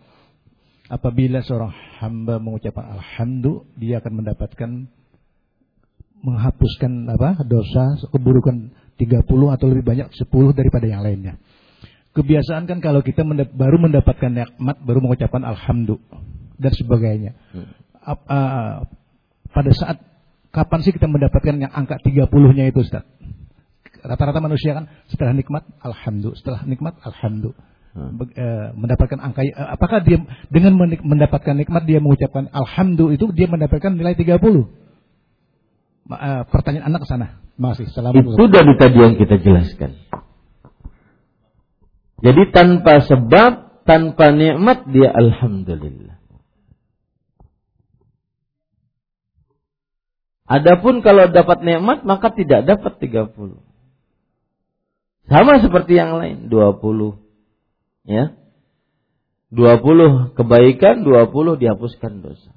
Apabila 0.87 1.43
seorang 1.43 1.75
hamba 1.99 2.39
mengucapkan 2.39 3.03
alhamdulillah, 3.03 3.67
dia 3.83 3.99
akan 3.99 4.13
mendapatkan 4.23 4.71
menghapuskan 6.23 7.11
apa? 7.11 7.43
dosa 7.43 7.99
keburukan 8.15 8.71
30 8.95 9.27
atau 9.27 9.67
lebih 9.67 9.83
banyak 9.83 10.09
10 10.15 10.55
daripada 10.55 10.87
yang 10.87 11.03
lainnya. 11.03 11.43
Kebiasaan 12.13 12.69
kan 12.69 12.85
kalau 12.85 13.01
kita 13.01 13.25
mendap 13.25 13.49
baru 13.57 13.81
mendapatkan 13.81 14.29
nikmat 14.29 14.77
baru 14.85 15.01
mengucapkan 15.01 15.41
alhamdulillah 15.49 16.21
dan 16.61 16.73
sebagainya. 16.77 17.33
Hmm. 17.57 17.73
Uh, 18.03 18.85
pada 19.53 19.71
saat 19.73 19.97
kapan 20.53 20.81
sih 20.85 20.93
kita 20.93 21.09
mendapatkan 21.09 21.57
yang 21.57 21.73
angka 21.73 21.97
30-nya 22.05 22.69
itu 22.69 22.85
Ustaz? 22.85 23.09
Rata-rata 24.03 24.43
manusia 24.43 24.75
kan 24.75 24.91
setelah 25.09 25.33
nikmat 25.33 25.63
alhamdulillah, 25.81 26.39
setelah 26.39 26.61
nikmat 26.69 26.95
alhamdulillah. 27.01 27.71
Hmm. 27.93 28.17
E, 28.25 28.47
mendapatkan 28.73 29.21
angka 29.21 29.45
e, 29.45 29.53
apakah 29.53 30.01
dia 30.01 30.17
dengan 30.49 30.81
mendapatkan 30.81 31.53
nikmat 31.53 31.85
dia 31.85 32.01
mengucapkan 32.01 32.49
alhamdulillah 32.49 33.21
itu 33.21 33.27
dia 33.37 33.49
mendapatkan 33.53 33.93
nilai 33.93 34.17
30? 34.17 34.41
Ma, 36.09 36.17
e, 36.17 36.31
pertanyaan 36.49 36.89
anak 36.89 37.05
ke 37.05 37.09
sana. 37.09 37.41
Masih. 37.61 37.85
Itu 37.89 38.45
dari 38.49 38.75
tadi 38.81 38.97
yang 38.97 39.15
kita 39.21 39.37
jelaskan. 39.45 39.93
Jadi 42.23 42.43
tanpa 42.55 43.03
sebab, 43.03 43.83
tanpa 43.83 44.31
nikmat 44.31 44.87
dia 44.87 45.11
alhamdulillah. 45.11 46.23
Adapun 50.47 51.03
kalau 51.03 51.27
dapat 51.35 51.67
nikmat 51.67 52.07
maka 52.07 52.31
tidak 52.31 52.63
dapat 52.63 53.03
30. 53.03 53.59
Sama 55.27 55.59
seperti 55.59 55.99
yang 55.99 56.15
lain, 56.19 56.47
20. 56.47 57.19
Ya. 58.07 58.39
20 59.53 60.33
kebaikan, 60.39 61.03
20 61.03 61.61
dihapuskan 61.61 62.23
dosa. 62.23 62.55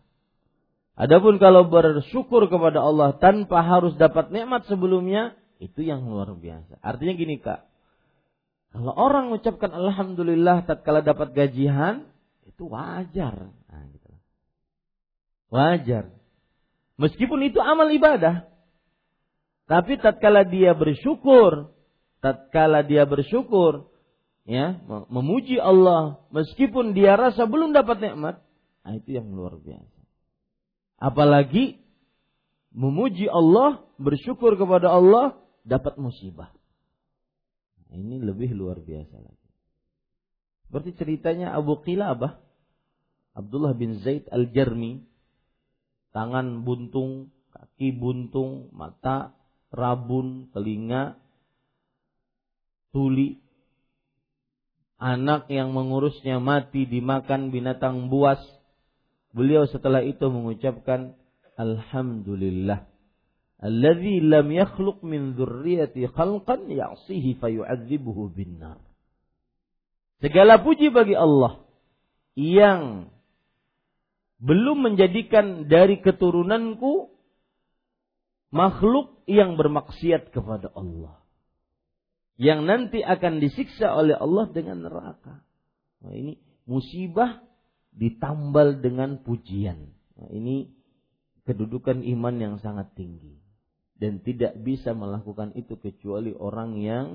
Adapun 0.96 1.42
kalau 1.44 1.68
bersyukur 1.68 2.48
kepada 2.48 2.80
Allah 2.80 3.20
tanpa 3.20 3.60
harus 3.66 4.00
dapat 4.00 4.32
nikmat 4.32 4.64
sebelumnya, 4.70 5.36
itu 5.60 5.84
yang 5.84 6.08
luar 6.08 6.32
biasa. 6.32 6.80
Artinya 6.80 7.14
gini 7.20 7.36
kak, 7.44 7.68
kalau 8.76 8.92
orang 8.92 9.32
mengucapkan 9.32 9.72
Alhamdulillah 9.72 10.68
tatkala 10.68 11.00
dapat 11.00 11.32
gajian, 11.32 12.12
itu 12.44 12.68
wajar. 12.68 13.56
Nah, 13.72 13.84
gitu. 13.88 14.12
Wajar. 15.48 16.12
Meskipun 17.00 17.40
itu 17.48 17.64
amal 17.64 17.88
ibadah. 17.88 18.52
Tapi 19.72 19.96
tatkala 19.96 20.44
dia 20.44 20.76
bersyukur, 20.76 21.72
tatkala 22.20 22.84
dia 22.84 23.08
bersyukur, 23.08 23.90
ya, 24.46 24.78
memuji 25.10 25.58
Allah 25.58 26.22
meskipun 26.30 26.94
dia 26.94 27.18
rasa 27.18 27.50
belum 27.50 27.74
dapat 27.74 27.98
nikmat, 27.98 28.46
nah 28.86 28.94
itu 28.94 29.18
yang 29.18 29.26
luar 29.34 29.58
biasa. 29.58 30.00
Apalagi 31.02 31.82
memuji 32.76 33.26
Allah, 33.26 33.84
bersyukur 33.98 34.54
kepada 34.54 34.94
Allah 34.94 35.40
dapat 35.66 35.98
musibah. 35.98 36.55
Ini 37.96 38.20
lebih 38.20 38.52
luar 38.52 38.84
biasa 38.84 39.16
lagi. 39.24 39.50
Seperti 40.68 40.92
ceritanya 41.00 41.56
Abu 41.56 41.80
Qilabah, 41.80 42.36
Abdullah 43.32 43.72
bin 43.72 44.04
Zaid 44.04 44.28
Al-Jarmi, 44.28 45.00
tangan 46.12 46.68
buntung, 46.68 47.32
kaki 47.56 47.96
buntung, 47.96 48.72
mata 48.76 49.32
rabun, 49.72 50.52
telinga 50.52 51.20
tuli. 52.96 53.44
Anak 54.96 55.52
yang 55.52 55.76
mengurusnya 55.76 56.40
mati 56.40 56.88
dimakan 56.88 57.52
binatang 57.52 58.08
buas. 58.08 58.40
Beliau 59.36 59.68
setelah 59.68 60.00
itu 60.00 60.32
mengucapkan 60.32 61.20
Alhamdulillah. 61.60 62.95
Alladhi 63.64 64.20
lam 64.20 64.52
yakhluq 64.52 65.00
min 65.08 65.40
dzurriyyati 65.40 66.12
khalqan 66.12 66.68
ya'sihi 66.68 67.40
fayu'adzibuhu 67.40 68.36
binnar. 68.36 68.80
Segala 70.20 70.60
puji 70.60 70.92
bagi 70.92 71.16
Allah 71.16 71.64
yang 72.36 73.12
belum 74.44 74.84
menjadikan 74.92 75.72
dari 75.72 76.04
keturunanku 76.04 77.08
makhluk 78.52 79.24
yang 79.28 79.56
bermaksiat 79.56 80.36
kepada 80.36 80.72
Allah. 80.76 81.24
Yang 82.36 82.60
nanti 82.68 83.00
akan 83.00 83.40
disiksa 83.40 83.96
oleh 83.96 84.20
Allah 84.20 84.52
dengan 84.52 84.84
neraka. 84.84 85.40
Nah, 86.04 86.12
ini 86.12 86.36
musibah 86.68 87.40
ditambal 87.96 88.84
dengan 88.84 89.24
pujian. 89.24 89.96
Nah, 90.20 90.28
ini 90.36 90.68
kedudukan 91.48 92.04
iman 92.04 92.36
yang 92.36 92.56
sangat 92.60 92.92
tinggi. 93.00 93.45
Dan 93.96 94.20
tidak 94.20 94.60
bisa 94.60 94.92
melakukan 94.92 95.56
itu 95.56 95.80
kecuali 95.80 96.36
orang 96.36 96.80
yang 96.84 97.08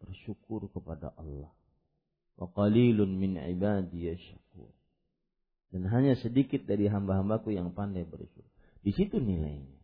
bersyukur 0.00 0.72
kepada 0.72 1.12
Allah. 1.20 1.52
Wa 2.40 2.48
qalilun 2.48 3.12
min 3.12 3.36
ibadiy. 3.36 4.16
Dan 5.74 5.90
hanya 5.90 6.14
sedikit 6.16 6.64
dari 6.64 6.86
hamba-hambaku 6.86 7.52
yang 7.52 7.74
pandai 7.74 8.06
bersyukur. 8.06 8.46
Di 8.84 8.92
situ 8.94 9.18
nilainya. 9.18 9.74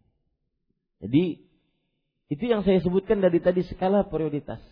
Jadi 1.01 1.51
itu 2.31 2.45
yang 2.47 2.63
saya 2.63 2.79
sebutkan 2.79 3.19
dari 3.19 3.43
tadi 3.43 3.67
skala 3.67 4.07
prioritas. 4.07 4.63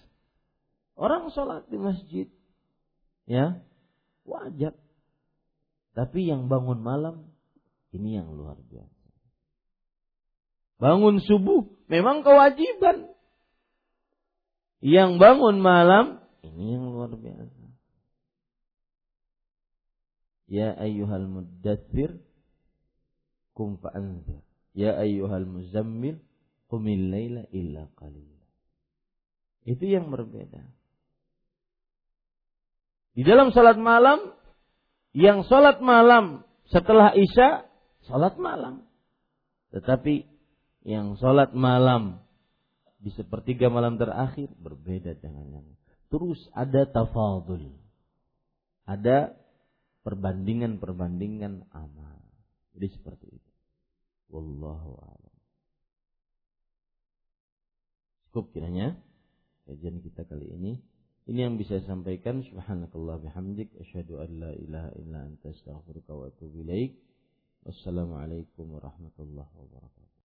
Orang 0.95 1.31
sholat 1.35 1.67
di 1.67 1.79
masjid, 1.79 2.27
ya 3.27 3.59
wajar. 4.27 4.75
Tapi 5.95 6.31
yang 6.31 6.47
bangun 6.47 6.79
malam 6.79 7.27
ini 7.91 8.19
yang 8.19 8.31
luar 8.31 8.59
biasa. 8.63 8.98
Bangun 10.79 11.19
subuh 11.19 11.67
memang 11.91 12.23
kewajiban. 12.23 13.11
Yang 14.79 15.19
bangun 15.19 15.59
malam 15.59 16.23
ini 16.47 16.79
yang 16.79 16.87
luar 16.95 17.11
biasa. 17.19 17.67
Ya 20.49 20.73
ayyuhal 20.79 21.27
muddathir 21.29 22.23
kum 23.59 23.77
fa'anzir. 23.83 24.41
Ya 24.73 24.95
ayyuhal 24.95 25.45
muzammil 25.45 26.23
qumil 26.71 27.11
laila 27.11 27.43
illa 27.51 27.91
qalila. 27.99 28.39
Itu 29.67 29.85
yang 29.85 30.09
berbeda. 30.15 30.63
Di 33.19 33.27
dalam 33.27 33.51
salat 33.51 33.77
malam, 33.77 34.31
yang 35.11 35.43
salat 35.51 35.83
malam 35.83 36.47
setelah 36.71 37.11
Isya, 37.19 37.67
salat 38.07 38.39
malam. 38.39 38.87
Tetapi 39.75 40.38
yang 40.89 41.21
salat 41.21 41.53
malam 41.53 42.25
di 42.97 43.13
sepertiga 43.13 43.69
malam 43.69 44.01
terakhir 44.01 44.49
berbeda 44.57 45.21
dengan 45.21 45.61
yang 45.61 45.67
terus 46.09 46.41
ada 46.57 46.89
tafadul. 46.89 47.77
Ada 48.89 49.37
perbandingan-perbandingan 50.01 51.69
amal. 51.77 52.25
Jadi 52.73 52.89
seperti 52.97 53.27
itu. 53.29 53.53
Wallahu 54.33 54.97
a'lam. 54.97 55.37
Cukup 58.33 58.57
kiranya 58.57 58.97
kajian 59.69 60.01
kita 60.01 60.25
kali 60.25 60.49
ini. 60.49 60.81
Ini 61.29 61.45
yang 61.45 61.61
bisa 61.61 61.77
saya 61.77 61.93
sampaikan. 61.93 62.41
Subhanakallah 62.49 63.21
bihamdik. 63.21 63.69
Asyhadu 63.77 64.25
an 64.25 64.31
la 64.41 64.53
ilaha 64.57 64.91
illa 64.97 65.29
anta 65.29 65.53
astaghfiruka 65.53 66.17
wa 66.17 66.33
atubu 66.33 66.65
ilaik. 66.65 66.97
Wassalamualaikum 67.69 68.73
warahmatullahi 68.73 69.53
wabarakatuh. 69.53 70.08